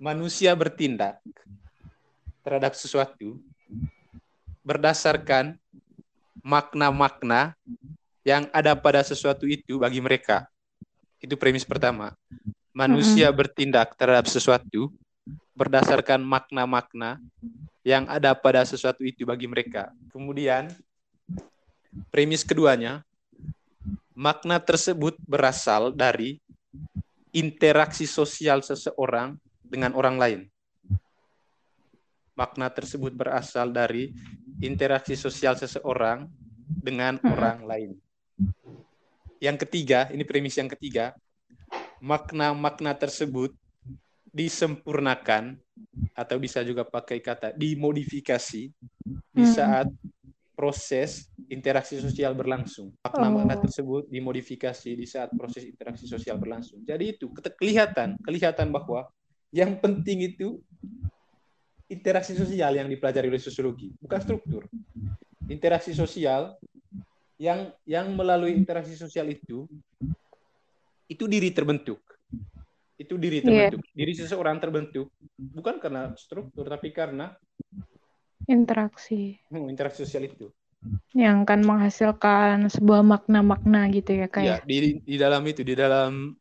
Manusia 0.00 0.56
bertindak 0.56 1.20
terhadap 2.40 2.72
sesuatu 2.72 3.36
berdasarkan 4.64 5.60
makna-makna 6.42 7.54
yang 8.22 8.46
ada 8.54 8.74
pada 8.78 9.02
sesuatu 9.02 9.46
itu 9.46 9.78
bagi 9.78 9.98
mereka. 9.98 10.46
Itu 11.18 11.34
premis 11.38 11.66
pertama. 11.66 12.14
Manusia 12.72 13.28
mm-hmm. 13.28 13.38
bertindak 13.38 13.94
terhadap 13.98 14.26
sesuatu 14.30 14.90
berdasarkan 15.52 16.24
makna-makna 16.24 17.20
yang 17.84 18.08
ada 18.08 18.32
pada 18.32 18.64
sesuatu 18.64 19.04
itu 19.04 19.28
bagi 19.28 19.44
mereka. 19.44 19.92
Kemudian 20.10 20.72
premis 22.08 22.42
keduanya, 22.46 23.04
makna 24.16 24.62
tersebut 24.62 25.18
berasal 25.28 25.92
dari 25.92 26.40
interaksi 27.34 28.08
sosial 28.08 28.64
seseorang 28.64 29.36
dengan 29.60 29.92
orang 29.92 30.16
lain. 30.16 30.40
Makna 32.32 32.72
tersebut 32.72 33.12
berasal 33.12 33.68
dari 33.76 34.08
interaksi 34.64 35.12
sosial 35.12 35.52
seseorang 35.58 36.24
dengan 36.64 37.20
hmm. 37.20 37.28
orang 37.28 37.58
lain. 37.68 37.90
Yang 39.42 39.66
ketiga, 39.66 40.06
ini 40.14 40.22
premis 40.22 40.54
yang 40.54 40.70
ketiga, 40.70 41.18
makna-makna 41.98 42.94
tersebut 42.94 43.54
disempurnakan 44.32 45.60
atau 46.16 46.36
bisa 46.40 46.64
juga 46.64 46.86
pakai 46.86 47.20
kata 47.20 47.52
dimodifikasi 47.52 48.72
di 49.34 49.44
hmm. 49.44 49.52
saat 49.52 49.86
proses 50.52 51.26
interaksi 51.50 51.98
sosial 51.98 52.38
berlangsung. 52.38 52.94
Makna-makna 53.02 53.58
oh. 53.58 53.62
tersebut 53.66 54.02
dimodifikasi 54.08 54.90
di 54.94 55.06
saat 55.08 55.34
proses 55.34 55.66
interaksi 55.66 56.06
sosial 56.06 56.38
berlangsung. 56.38 56.86
Jadi 56.86 57.18
itu 57.18 57.28
kelihatan, 57.58 58.14
kelihatan 58.22 58.70
bahwa 58.70 59.10
yang 59.50 59.76
penting 59.80 60.32
itu 60.32 60.62
interaksi 61.92 62.32
sosial 62.32 62.72
yang 62.78 62.88
dipelajari 62.88 63.28
oleh 63.28 63.42
sosiologi, 63.42 63.92
bukan 64.00 64.20
struktur. 64.22 64.64
Interaksi 65.50 65.92
sosial 65.92 66.56
yang 67.42 67.74
yang 67.82 68.14
melalui 68.14 68.54
interaksi 68.54 68.94
sosial 68.94 69.26
itu 69.34 69.66
itu 71.10 71.24
diri 71.26 71.50
terbentuk. 71.50 71.98
Itu 72.94 73.18
diri 73.18 73.42
iya. 73.42 73.66
terbentuk. 73.66 73.82
Yeah. 73.82 73.98
diri 73.98 74.12
seseorang 74.14 74.62
terbentuk 74.62 75.10
bukan 75.34 75.82
karena 75.82 76.14
struktur 76.14 76.70
tapi 76.70 76.94
karena 76.94 77.34
interaksi. 78.46 79.42
Hmm, 79.50 79.66
interaksi 79.66 80.06
sosial 80.06 80.30
itu. 80.30 80.54
Yang 81.18 81.46
akan 81.46 81.60
menghasilkan 81.66 82.70
sebuah 82.70 83.02
makna-makna 83.02 83.90
gitu 83.90 84.22
ya 84.22 84.26
kayak 84.30 84.46
ya, 84.46 84.56
di 84.62 85.02
di 85.02 85.16
dalam 85.18 85.42
itu 85.46 85.66
di 85.66 85.74
dalam 85.74 86.34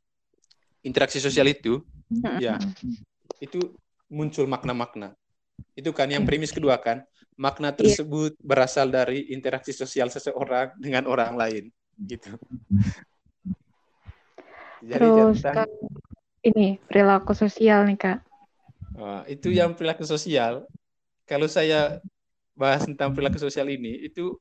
interaksi 0.82 1.22
sosial 1.22 1.46
itu 1.46 1.82
mm-hmm. 2.10 2.38
ya 2.42 2.58
itu 3.42 3.74
muncul 4.10 4.46
makna-makna. 4.46 5.18
Itu 5.74 5.94
kan 5.98 6.10
yang 6.14 6.26
premis 6.26 6.54
kedua 6.54 6.78
kan 6.78 7.06
makna 7.42 7.74
iya. 7.74 7.78
tersebut 7.82 8.38
yeah. 8.38 8.46
berasal 8.46 8.86
dari 8.94 9.34
interaksi 9.34 9.74
sosial 9.74 10.14
seseorang 10.14 10.78
dengan 10.78 11.10
orang 11.10 11.34
lain 11.34 11.74
gitu. 11.98 12.38
Jadi 14.82 14.98
Terus 14.98 15.42
tentang, 15.42 15.70
ini 16.46 16.78
perilaku 16.86 17.34
sosial 17.34 17.86
nih 17.90 17.98
kak. 17.98 18.20
Itu 19.30 19.50
yang 19.50 19.74
perilaku 19.74 20.06
sosial. 20.06 20.66
Kalau 21.26 21.46
saya 21.50 22.02
bahas 22.58 22.86
tentang 22.86 23.14
perilaku 23.14 23.38
sosial 23.38 23.70
ini, 23.70 24.10
itu 24.10 24.38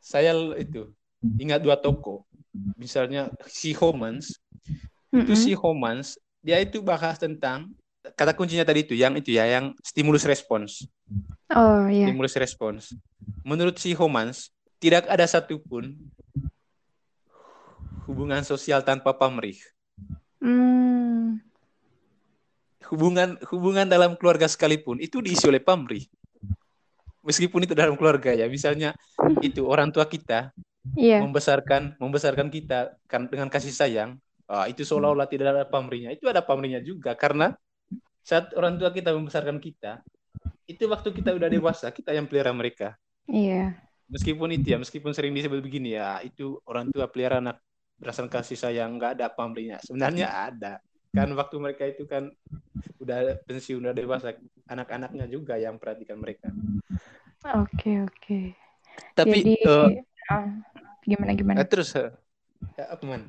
saya 0.00 0.36
itu 0.60 0.92
ingat 1.40 1.64
dua 1.64 1.80
toko. 1.80 2.28
Misalnya 2.76 3.32
si 3.48 3.72
Homans, 3.72 4.36
mm 4.36 4.68
-hmm. 5.16 5.20
itu 5.24 5.32
si 5.32 5.52
Homans, 5.56 6.20
dia 6.44 6.60
itu 6.60 6.84
bahas 6.84 7.16
tentang 7.16 7.72
kata 8.14 8.32
kuncinya 8.36 8.64
tadi 8.64 8.84
itu 8.84 8.94
yang 8.96 9.16
itu 9.16 9.34
ya 9.34 9.44
yang 9.48 9.74
stimulus 9.80 10.24
respons. 10.24 10.86
Oh 11.52 11.88
iya. 11.88 12.08
Stimulus 12.08 12.34
respons. 12.36 12.82
Menurut 13.42 13.76
si 13.80 13.96
Homans 13.96 14.52
tidak 14.78 15.10
ada 15.10 15.26
satupun 15.26 15.98
hubungan 18.08 18.40
sosial 18.40 18.80
tanpa 18.80 19.12
pamrih. 19.12 19.60
Hmm. 20.40 21.42
Hubungan 22.88 23.36
hubungan 23.52 23.84
dalam 23.84 24.16
keluarga 24.16 24.48
sekalipun 24.48 24.96
itu 25.02 25.20
diisi 25.20 25.44
oleh 25.44 25.60
pamrih. 25.60 26.08
Meskipun 27.20 27.68
itu 27.68 27.76
dalam 27.76 27.92
keluarga 28.00 28.32
ya, 28.32 28.48
misalnya 28.48 28.96
itu 29.44 29.68
orang 29.68 29.92
tua 29.92 30.08
kita 30.08 30.56
yeah. 30.96 31.20
membesarkan 31.20 32.00
membesarkan 32.00 32.48
kita 32.48 32.96
kan 33.04 33.28
dengan 33.28 33.52
kasih 33.52 33.74
sayang, 33.74 34.16
ah, 34.48 34.64
itu 34.64 34.80
seolah-olah 34.88 35.28
tidak 35.28 35.52
ada 35.52 35.64
pamrihnya. 35.68 36.16
Itu 36.16 36.32
ada 36.32 36.40
pamrihnya 36.40 36.80
juga 36.80 37.12
karena 37.12 37.52
saat 38.22 38.52
orang 38.54 38.76
tua 38.76 38.90
kita 38.92 39.14
membesarkan 39.14 39.58
kita, 39.58 40.02
itu 40.68 40.84
waktu 40.84 41.08
kita 41.16 41.32
udah 41.32 41.48
dewasa, 41.48 41.88
kita 41.88 42.12
yang 42.12 42.28
pelihara 42.28 42.52
mereka. 42.52 42.94
Iya. 43.24 43.76
Meskipun 44.08 44.52
itu 44.52 44.72
ya, 44.72 44.78
meskipun 44.80 45.12
sering 45.12 45.32
disebut 45.32 45.60
begini 45.60 45.96
ya, 45.96 46.20
itu 46.24 46.60
orang 46.64 46.88
tua 46.92 47.08
pelihara 47.08 47.40
anak 47.40 47.60
berdasarkan 47.98 48.30
kasih 48.30 48.56
sayang, 48.56 48.96
nggak 48.96 49.18
ada 49.18 49.26
pamrihnya. 49.32 49.80
Sebenarnya 49.84 50.28
ada. 50.28 50.80
Kan 51.12 51.32
waktu 51.34 51.56
mereka 51.56 51.88
itu 51.88 52.04
kan 52.04 52.28
udah 53.00 53.40
pensiun, 53.48 53.80
udah 53.80 53.96
dewasa, 53.96 54.36
anak-anaknya 54.68 55.24
juga 55.28 55.56
yang 55.56 55.80
perhatikan 55.80 56.20
mereka. 56.20 56.52
Oke, 57.58 58.04
oke. 58.04 58.52
Tapi 59.16 59.38
Jadi, 59.40 59.54
uh, 59.64 59.88
gimana 61.04 61.32
gimana? 61.32 61.64
Terus, 61.64 61.96
uh, 61.96 62.12
ya, 62.76 62.92
apa 62.92 63.02
man? 63.08 63.22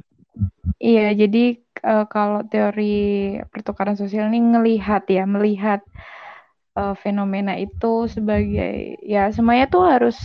Iya, 0.79 1.11
jadi 1.11 1.59
uh, 1.83 2.07
kalau 2.07 2.39
teori 2.47 3.35
pertukaran 3.51 3.99
sosial 3.99 4.31
ini 4.31 4.39
ngelihat 4.39 5.11
ya, 5.11 5.27
melihat 5.27 5.83
uh, 6.79 6.95
fenomena 6.95 7.59
itu 7.59 8.07
sebagai 8.07 8.95
ya 9.03 9.27
semuanya 9.35 9.67
tuh 9.67 9.83
harus 9.83 10.15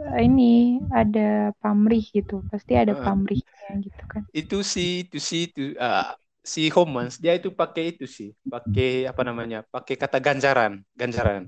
uh, 0.00 0.16
ini 0.16 0.80
ada 0.88 1.52
pamrih 1.60 2.00
gitu, 2.16 2.40
pasti 2.48 2.80
ada 2.80 2.96
uh, 2.96 3.04
pamrihnya 3.04 3.70
gitu 3.84 4.02
kan. 4.08 4.24
Itu 4.32 4.64
sih, 4.64 5.04
itu 5.04 5.20
sih, 5.20 5.52
itu 5.52 5.76
uh, 5.76 6.16
si 6.40 6.72
Homans 6.72 7.20
dia 7.20 7.36
itu 7.36 7.52
pakai 7.52 7.92
itu 7.92 8.08
sih, 8.08 8.32
pakai 8.48 9.04
apa 9.04 9.20
namanya? 9.20 9.60
Pakai 9.68 10.00
kata 10.00 10.16
ganjaran, 10.16 10.80
ganjaran. 10.96 11.44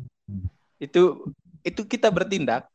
Itu 0.76 1.24
itu 1.64 1.88
kita 1.88 2.12
bertindak 2.12 2.68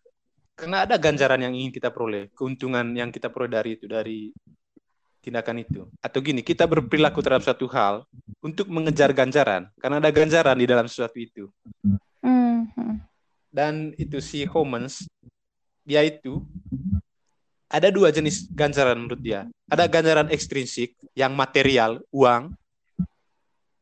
karena 0.57 0.89
ada 0.89 0.97
ganjaran 0.97 1.37
yang 1.37 1.53
ingin 1.53 1.69
kita 1.69 1.93
peroleh, 1.93 2.33
keuntungan 2.33 2.97
yang 2.97 3.13
kita 3.13 3.29
peroleh 3.29 3.61
dari 3.61 3.77
itu 3.77 3.85
dari 3.85 4.33
tindakan 5.27 5.59
itu. 5.59 5.83
Atau 5.99 6.23
gini, 6.23 6.39
kita 6.39 6.63
berperilaku 6.63 7.19
terhadap 7.19 7.43
satu 7.43 7.67
hal 7.67 8.07
untuk 8.39 8.71
mengejar 8.71 9.11
ganjaran, 9.11 9.67
karena 9.75 9.99
ada 9.99 10.11
ganjaran 10.15 10.55
di 10.55 10.63
dalam 10.63 10.87
sesuatu 10.87 11.19
itu. 11.19 11.51
Mm-hmm. 12.23 13.03
Dan 13.51 13.91
itu 13.99 14.23
si 14.23 14.47
Homans, 14.47 15.03
dia 15.83 16.07
itu 16.07 16.39
ada 17.67 17.91
dua 17.91 18.15
jenis 18.15 18.47
ganjaran 18.55 18.95
menurut 18.95 19.19
dia. 19.19 19.43
Ada 19.67 19.91
ganjaran 19.91 20.31
ekstrinsik 20.31 20.95
yang 21.11 21.35
material, 21.35 21.99
uang, 22.15 22.55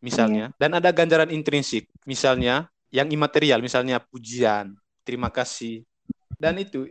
misalnya, 0.01 0.49
yeah. 0.49 0.57
dan 0.57 0.73
ada 0.73 0.89
ganjaran 0.89 1.29
intrinsik, 1.29 1.85
misalnya 2.09 2.65
yang 2.89 3.05
imaterial, 3.13 3.61
misalnya 3.61 4.01
pujian, 4.01 4.73
terima 5.05 5.29
kasih. 5.29 5.85
Dan 6.41 6.57
itu 6.57 6.89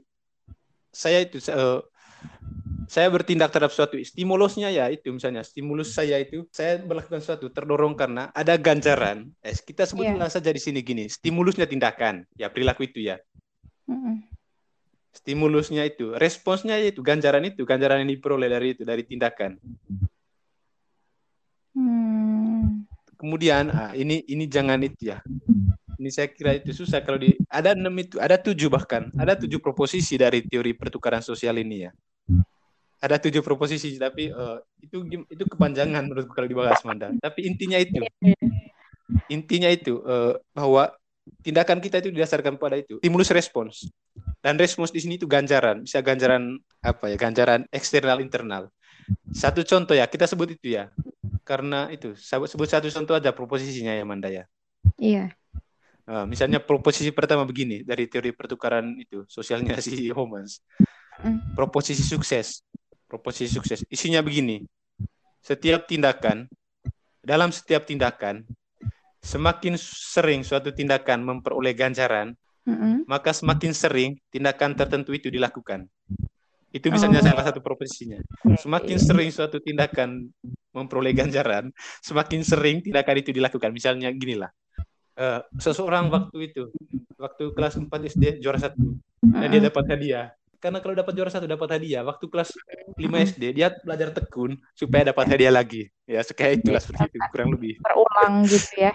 saya 0.95 1.27
itu 1.27 1.43
uh, 1.51 1.83
saya 2.89 3.09
bertindak 3.09 3.51
terhadap 3.51 3.73
suatu 3.73 3.97
stimulusnya 4.01 4.71
ya 4.71 4.91
itu 4.91 5.13
misalnya 5.13 5.45
stimulus 5.45 5.95
saya 5.95 6.21
itu 6.21 6.47
saya 6.51 6.81
melakukan 6.83 7.21
sesuatu 7.21 7.51
terdorong 7.51 7.95
karena 7.97 8.31
ada 8.33 8.57
ganjaran 8.57 9.31
eh, 9.41 9.55
kita 9.55 9.89
sebutlah 9.89 10.29
yeah. 10.29 10.33
saja 10.33 10.51
di 10.51 10.61
sini 10.61 10.81
gini 10.81 11.09
stimulusnya 11.09 11.69
tindakan 11.69 12.25
ya 12.35 12.51
perilaku 12.51 12.89
itu 12.89 13.05
ya 13.05 13.17
mm 13.89 13.95
-mm. 13.95 14.15
stimulusnya 15.13 15.85
itu 15.87 16.15
responsnya 16.17 16.81
itu 16.81 17.01
ganjaran 17.01 17.45
itu 17.49 17.63
ganjaran 17.63 18.05
yang 18.05 18.11
diperoleh 18.17 18.49
dari 18.49 18.69
itu 18.77 18.83
dari 18.83 19.03
tindakan 19.07 19.61
mm. 21.77 22.91
kemudian 23.17 23.71
ah, 23.73 23.93
ini 23.97 24.25
ini 24.29 24.45
jangan 24.49 24.81
itu 24.83 25.15
ya 25.15 25.19
ini 25.99 26.11
saya 26.11 26.29
kira 26.31 26.59
itu 26.59 26.75
susah 26.75 27.01
kalau 27.01 27.23
di 27.23 27.39
ada 27.47 27.73
enam 27.73 27.95
itu 27.97 28.19
ada 28.19 28.37
tujuh 28.37 28.67
bahkan 28.67 29.09
ada 29.15 29.39
tujuh 29.39 29.63
proposisi 29.63 30.19
dari 30.19 30.43
teori 30.43 30.75
pertukaran 30.75 31.23
sosial 31.23 31.57
ini 31.63 31.89
ya 31.89 31.93
ada 33.05 33.21
tujuh 33.21 33.45
proposisi 33.45 34.01
tapi 34.01 34.33
uh, 34.33 34.57
itu 34.81 35.05
itu 35.29 35.45
kepanjangan 35.45 36.09
menurut 36.09 36.33
kalau 36.33 36.49
dibahas 36.49 36.81
Manda. 36.89 37.13
Tapi 37.21 37.45
intinya 37.45 37.77
itu 37.77 38.01
intinya 39.29 39.69
itu 39.69 40.01
uh, 40.09 40.41
bahwa 40.57 40.89
tindakan 41.45 41.85
kita 41.85 42.01
itu 42.01 42.09
didasarkan 42.09 42.57
pada 42.57 42.81
itu 42.81 42.97
stimulus 43.05 43.29
respons. 43.29 43.93
Dan 44.41 44.57
respons 44.57 44.89
di 44.89 45.05
sini 45.05 45.21
itu 45.21 45.29
ganjaran 45.29 45.85
bisa 45.85 46.01
ganjaran 46.01 46.57
apa 46.81 47.13
ya 47.13 47.17
ganjaran 47.21 47.69
eksternal 47.69 48.25
internal. 48.25 48.73
Satu 49.37 49.61
contoh 49.69 49.93
ya 49.93 50.09
kita 50.09 50.25
sebut 50.25 50.57
itu 50.57 50.73
ya. 50.81 50.89
Karena 51.45 51.93
itu 51.93 52.17
sebut 52.17 52.69
satu 52.69 52.89
contoh 52.89 53.21
aja 53.21 53.37
proposisinya 53.37 53.93
ya 53.93 54.05
Manda 54.09 54.33
ya. 54.33 54.49
Iya. 54.97 55.29
Uh, 56.05 56.29
misalnya 56.29 56.61
proposisi 56.61 57.09
pertama 57.17 57.49
begini 57.49 57.81
dari 57.81 58.05
teori 58.05 58.33
pertukaran 58.33 58.93
itu 58.97 59.25
sosialnya 59.25 59.81
si 59.85 60.13
Homans 60.13 60.61
mm. 61.25 61.57
proposisi 61.57 62.05
sukses 62.05 62.61
proposisi 63.15 63.55
sukses. 63.55 63.87
Isinya 63.87 64.19
begini. 64.19 64.67
Setiap 65.39 65.87
tindakan, 65.87 66.51
dalam 67.23 67.55
setiap 67.55 67.87
tindakan, 67.87 68.43
semakin 69.23 69.79
sering 69.79 70.43
suatu 70.43 70.75
tindakan 70.75 71.23
memperoleh 71.23 71.79
ganjaran, 71.79 72.35
mm-hmm. 72.67 73.07
maka 73.07 73.31
semakin 73.31 73.71
sering 73.71 74.19
tindakan 74.35 74.75
tertentu 74.75 75.15
itu 75.15 75.31
dilakukan. 75.31 75.87
Itu 76.75 76.91
misalnya 76.91 77.23
oh. 77.23 77.27
salah 77.31 77.45
satu 77.47 77.63
proposisinya. 77.63 78.19
Semakin 78.59 78.99
sering 78.99 79.31
suatu 79.31 79.63
tindakan 79.63 80.27
memperoleh 80.75 81.15
ganjaran, 81.15 81.71
semakin 82.03 82.43
sering 82.43 82.83
tindakan 82.83 83.23
itu 83.23 83.31
dilakukan. 83.31 83.71
Misalnya 83.71 84.11
ginilah. 84.11 84.51
Uh, 85.15 85.39
seseorang 85.63 86.11
waktu 86.11 86.51
itu, 86.51 86.75
waktu 87.15 87.55
kelas 87.55 87.79
4 87.79 87.87
SD 88.11 88.43
juara 88.43 88.59
satu, 88.59 88.99
dan 89.23 89.47
dia 89.47 89.63
dapat 89.71 89.87
hadiah 89.87 90.35
karena 90.65 90.81
kalau 90.81 90.97
dapat 90.97 91.13
juara 91.13 91.29
satu 91.29 91.45
dapat 91.45 91.77
hadiah. 91.77 92.01
Waktu 92.01 92.25
kelas 92.33 92.57
5 92.97 93.05
SD 93.05 93.43
dia 93.53 93.69
belajar 93.85 94.17
tekun 94.17 94.57
supaya 94.73 95.13
dapat 95.13 95.37
hadiah 95.37 95.53
lagi. 95.53 95.93
Ya 96.09 96.25
kayak 96.25 96.65
itulah 96.65 96.81
seperti 96.81 97.13
itu 97.13 97.19
kurang 97.29 97.53
lebih. 97.53 97.77
Terulang 97.85 98.35
gitu 98.49 98.73
ya. 98.81 98.93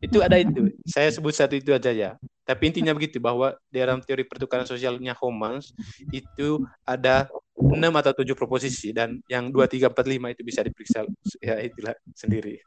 Itu 0.00 0.24
ada 0.24 0.40
itu. 0.40 0.72
Saya 0.88 1.12
sebut 1.12 1.36
satu 1.36 1.60
itu 1.60 1.76
aja 1.76 1.92
ya. 1.92 2.10
Tapi 2.48 2.72
intinya 2.72 2.96
begitu 2.96 3.20
bahwa 3.20 3.52
dalam 3.68 4.00
teori 4.00 4.24
pertukaran 4.24 4.64
sosialnya 4.64 5.12
Homans 5.20 5.76
itu 6.08 6.64
ada 6.80 7.28
enam 7.60 7.92
atau 8.00 8.16
tujuh 8.16 8.32
proposisi 8.32 8.96
dan 8.96 9.20
yang 9.28 9.52
dua 9.52 9.68
tiga 9.68 9.92
empat 9.92 10.08
lima 10.08 10.32
itu 10.32 10.40
bisa 10.40 10.64
diperiksa 10.64 11.04
ya 11.44 11.60
itulah 11.60 11.92
sendiri. 12.16 12.64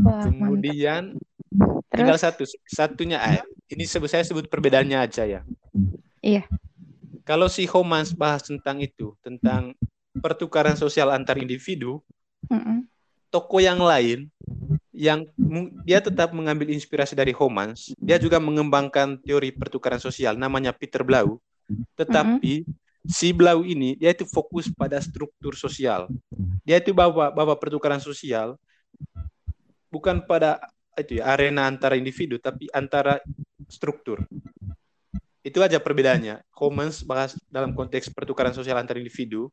Kemudian 0.00 1.20
Terus? 1.88 2.04
Tinggal 2.04 2.18
satu, 2.20 2.44
satunya 2.68 3.18
eh, 3.24 3.42
ini 3.68 3.84
sebut 3.84 4.08
saya 4.08 4.24
sebut 4.24 4.48
perbedaannya 4.48 4.98
aja 4.98 5.24
ya. 5.28 5.40
Iya. 6.24 6.44
Kalau 7.28 7.46
si 7.52 7.68
Homans 7.68 8.16
bahas 8.16 8.44
tentang 8.48 8.80
itu, 8.80 9.12
tentang 9.20 9.76
pertukaran 10.16 10.74
sosial 10.74 11.12
antar 11.12 11.36
individu, 11.36 12.00
mm 12.48 12.56
-mm. 12.56 12.78
toko 13.28 13.60
yang 13.60 13.78
lain 13.78 14.32
yang 14.96 15.28
dia 15.84 16.02
tetap 16.02 16.32
mengambil 16.32 16.72
inspirasi 16.72 17.12
dari 17.12 17.36
Homans, 17.36 17.92
dia 18.00 18.16
juga 18.16 18.40
mengembangkan 18.40 19.20
teori 19.20 19.52
pertukaran 19.52 20.00
sosial 20.00 20.40
namanya 20.40 20.72
Peter 20.72 21.04
Blau. 21.04 21.36
Tetapi 21.94 22.64
mm 22.64 22.66
-hmm. 22.66 23.04
si 23.04 23.36
Blau 23.36 23.60
ini 23.62 23.94
dia 24.00 24.16
itu 24.16 24.24
fokus 24.24 24.72
pada 24.72 24.96
struktur 24.98 25.52
sosial. 25.52 26.08
Dia 26.64 26.80
itu 26.80 26.96
bawa 26.96 27.28
bawa 27.28 27.54
pertukaran 27.60 28.00
sosial 28.00 28.56
bukan 29.92 30.24
pada 30.24 30.60
itu 30.98 31.22
ya 31.22 31.30
arena 31.30 31.70
antara 31.70 31.94
individu 31.94 32.36
tapi 32.42 32.66
antara 32.74 33.22
struktur. 33.68 34.24
Itu 35.44 35.62
aja 35.62 35.78
perbedaannya. 35.78 36.42
Homans 36.56 37.06
bahas 37.06 37.38
dalam 37.48 37.72
konteks 37.72 38.10
pertukaran 38.10 38.52
sosial 38.52 38.76
antar 38.76 38.98
individu. 38.98 39.48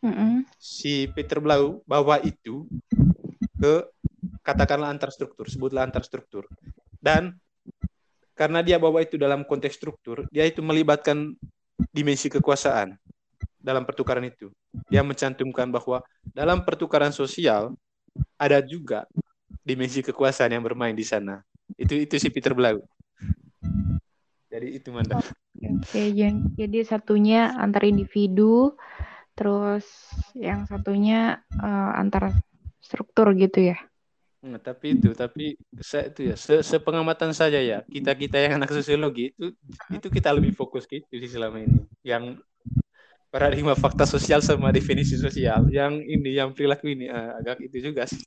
Mm-hmm. 0.00 0.48
Si 0.56 1.06
Peter 1.12 1.38
Blau 1.38 1.84
bawa 1.84 2.18
itu 2.24 2.66
ke 3.60 3.84
katakanlah 4.40 4.88
antar 4.88 5.12
struktur, 5.12 5.46
sebutlah 5.46 5.84
antar 5.84 6.02
struktur. 6.02 6.48
Dan 7.00 7.36
karena 8.32 8.64
dia 8.64 8.80
bawa 8.80 9.04
itu 9.04 9.20
dalam 9.20 9.44
konteks 9.44 9.76
struktur, 9.76 10.24
dia 10.32 10.48
itu 10.48 10.64
melibatkan 10.64 11.36
dimensi 11.92 12.32
kekuasaan 12.32 12.96
dalam 13.60 13.84
pertukaran 13.84 14.24
itu. 14.24 14.48
Dia 14.88 15.04
mencantumkan 15.04 15.68
bahwa 15.68 16.00
dalam 16.32 16.64
pertukaran 16.64 17.12
sosial 17.12 17.76
ada 18.40 18.64
juga 18.64 19.04
dimensi 19.60 20.00
kekuasaan 20.00 20.56
yang 20.56 20.64
bermain 20.64 20.96
di 20.96 21.04
sana. 21.04 21.44
Itu 21.76 21.94
itu 21.94 22.16
si 22.16 22.32
Peter 22.32 22.56
Blau. 22.56 22.80
Jadi 24.50 24.66
itu 24.82 24.90
mantap. 24.90 25.22
Oke, 25.62 26.10
jadi 26.58 26.78
satunya 26.82 27.54
antar 27.54 27.86
individu, 27.86 28.74
terus 29.38 29.86
yang 30.34 30.66
satunya 30.66 31.38
uh, 31.54 31.90
antar 31.94 32.34
struktur 32.82 33.30
gitu 33.38 33.70
ya. 33.70 33.78
Nah, 34.40 34.58
tapi 34.58 34.98
itu, 34.98 35.12
tapi 35.14 35.54
saya 35.78 36.10
itu 36.10 36.32
ya, 36.32 36.34
se 36.34 36.64
sepengamatan 36.64 37.30
saja 37.30 37.60
ya, 37.60 37.84
kita 37.86 38.16
kita 38.16 38.40
yang 38.40 38.58
anak 38.58 38.72
sosiologi 38.72 39.30
itu 39.36 39.52
itu 39.92 40.06
kita 40.10 40.32
lebih 40.34 40.56
fokus 40.56 40.88
gitu 40.88 41.06
sih 41.06 41.30
selama 41.30 41.62
ini. 41.62 41.86
Yang 42.02 42.42
paradigma 43.30 43.78
fakta 43.78 44.08
sosial 44.08 44.42
sama 44.42 44.74
definisi 44.74 45.14
sosial, 45.14 45.68
yang 45.70 46.00
ini 46.02 46.34
yang 46.34 46.56
perilaku 46.56 46.90
ini 46.90 47.06
uh, 47.06 47.38
agak 47.38 47.62
itu 47.70 47.92
juga 47.92 48.08
sih. 48.08 48.24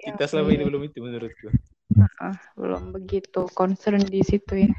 Kita 0.00 0.24
selama 0.30 0.54
ini 0.54 0.64
belum 0.64 0.88
itu 0.88 1.02
menurutku. 1.02 1.52
Uh, 2.22 2.36
belum 2.54 2.94
begitu 2.94 3.50
concern 3.52 4.00
di 4.06 4.22
situ 4.22 4.64
ya 4.64 4.70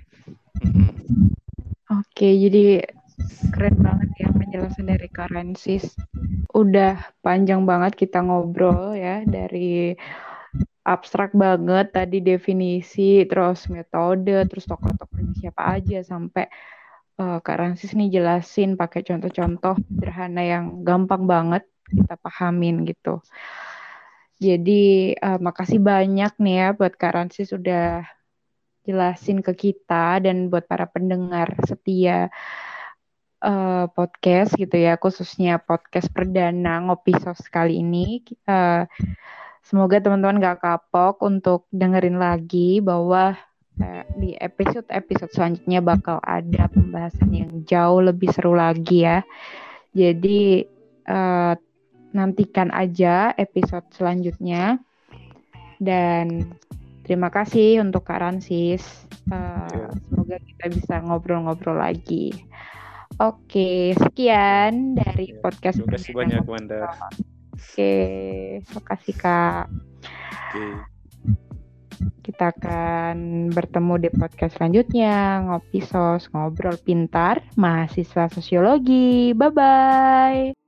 oke 1.91 2.27
jadi 2.27 2.85
keren 3.53 3.77
banget 3.79 4.09
ya 4.17 4.27
penjelasan 4.33 4.85
dari 4.89 5.07
Karensis 5.11 5.95
udah 6.51 6.99
panjang 7.23 7.63
banget 7.63 7.95
kita 7.95 8.19
ngobrol 8.23 8.97
ya 8.97 9.23
dari 9.23 9.95
abstrak 10.81 11.31
banget 11.37 11.93
tadi 11.93 12.19
definisi 12.25 13.23
terus 13.29 13.69
metode 13.69 14.49
terus 14.49 14.65
tokoh-tokohnya 14.65 15.33
siapa 15.37 15.77
aja 15.77 16.01
sampai 16.01 16.49
uh, 17.21 17.37
Kak 17.39 17.57
Ransis 17.61 17.93
nih 17.93 18.09
jelasin 18.09 18.73
pakai 18.73 19.05
contoh-contoh 19.05 19.77
sederhana 19.77 20.41
yang 20.41 20.81
gampang 20.81 21.29
banget 21.29 21.63
kita 21.85 22.15
pahamin 22.17 22.87
gitu. 22.87 23.21
Jadi 24.41 25.13
uh, 25.21 25.37
makasih 25.37 25.77
banyak 25.77 26.33
nih 26.41 26.55
ya 26.57 26.67
buat 26.73 26.97
Kak 26.97 27.13
Ransi 27.13 27.45
sudah 27.45 28.01
jelasin 28.85 29.45
ke 29.45 29.53
kita 29.53 30.21
dan 30.21 30.49
buat 30.49 30.65
para 30.65 30.89
pendengar 30.89 31.53
setia 31.69 32.33
uh, 33.41 33.85
podcast 33.91 34.53
gitu 34.55 34.77
ya 34.77 34.95
khususnya 34.97 35.57
podcast 35.61 36.09
perdana 36.13 36.81
ngopi 36.85 37.17
sos 37.17 37.41
kali 37.49 37.81
ini. 37.81 38.21
Uh, 38.45 38.85
semoga 39.65 40.01
teman-teman 40.01 40.41
gak 40.41 40.61
kapok 40.61 41.21
untuk 41.25 41.69
dengerin 41.73 42.17
lagi 42.17 42.81
bahwa 42.81 43.37
uh, 43.81 44.03
di 44.17 44.37
episode-episode 44.37 45.33
selanjutnya 45.33 45.79
bakal 45.81 46.17
ada 46.23 46.69
pembahasan 46.71 47.29
yang 47.33 47.51
jauh 47.65 48.01
lebih 48.01 48.29
seru 48.33 48.57
lagi 48.57 49.05
ya. 49.05 49.21
Jadi 49.91 50.65
uh, 51.09 51.53
nantikan 52.15 52.71
aja 52.71 53.33
episode 53.35 53.85
selanjutnya. 53.91 54.79
Dan 55.81 56.53
terima 57.03 57.29
kasih 57.33 57.81
untuk 57.81 58.07
Kak 58.07 58.21
Ransis. 58.21 58.83
Uh, 59.29 59.67
yeah. 59.71 59.91
Semoga 60.09 60.37
kita 60.41 60.65
bisa 60.71 60.95
ngobrol-ngobrol 61.03 61.77
lagi. 61.77 62.33
Oke, 63.19 63.93
sekian 63.99 64.95
dari 64.95 65.35
yeah. 65.35 65.39
podcast. 65.43 65.77
Terima 65.81 65.93
kasih 65.99 66.13
banyak, 66.15 66.43
Wanda. 66.47 66.89
Oke, 67.53 67.93
terima 68.63 68.83
kasih 68.87 69.13
Kak. 69.19 69.65
Oke. 70.31 70.65
Kita 72.21 72.53
akan 72.53 73.49
bertemu 73.53 73.93
di 73.97 74.09
podcast 74.13 74.57
selanjutnya. 74.57 75.45
Ngopi 75.45 75.81
sos, 75.81 76.29
ngobrol 76.33 76.77
pintar, 76.81 77.45
mahasiswa 77.57 78.29
sosiologi. 78.29 79.33
Bye-bye. 79.37 80.60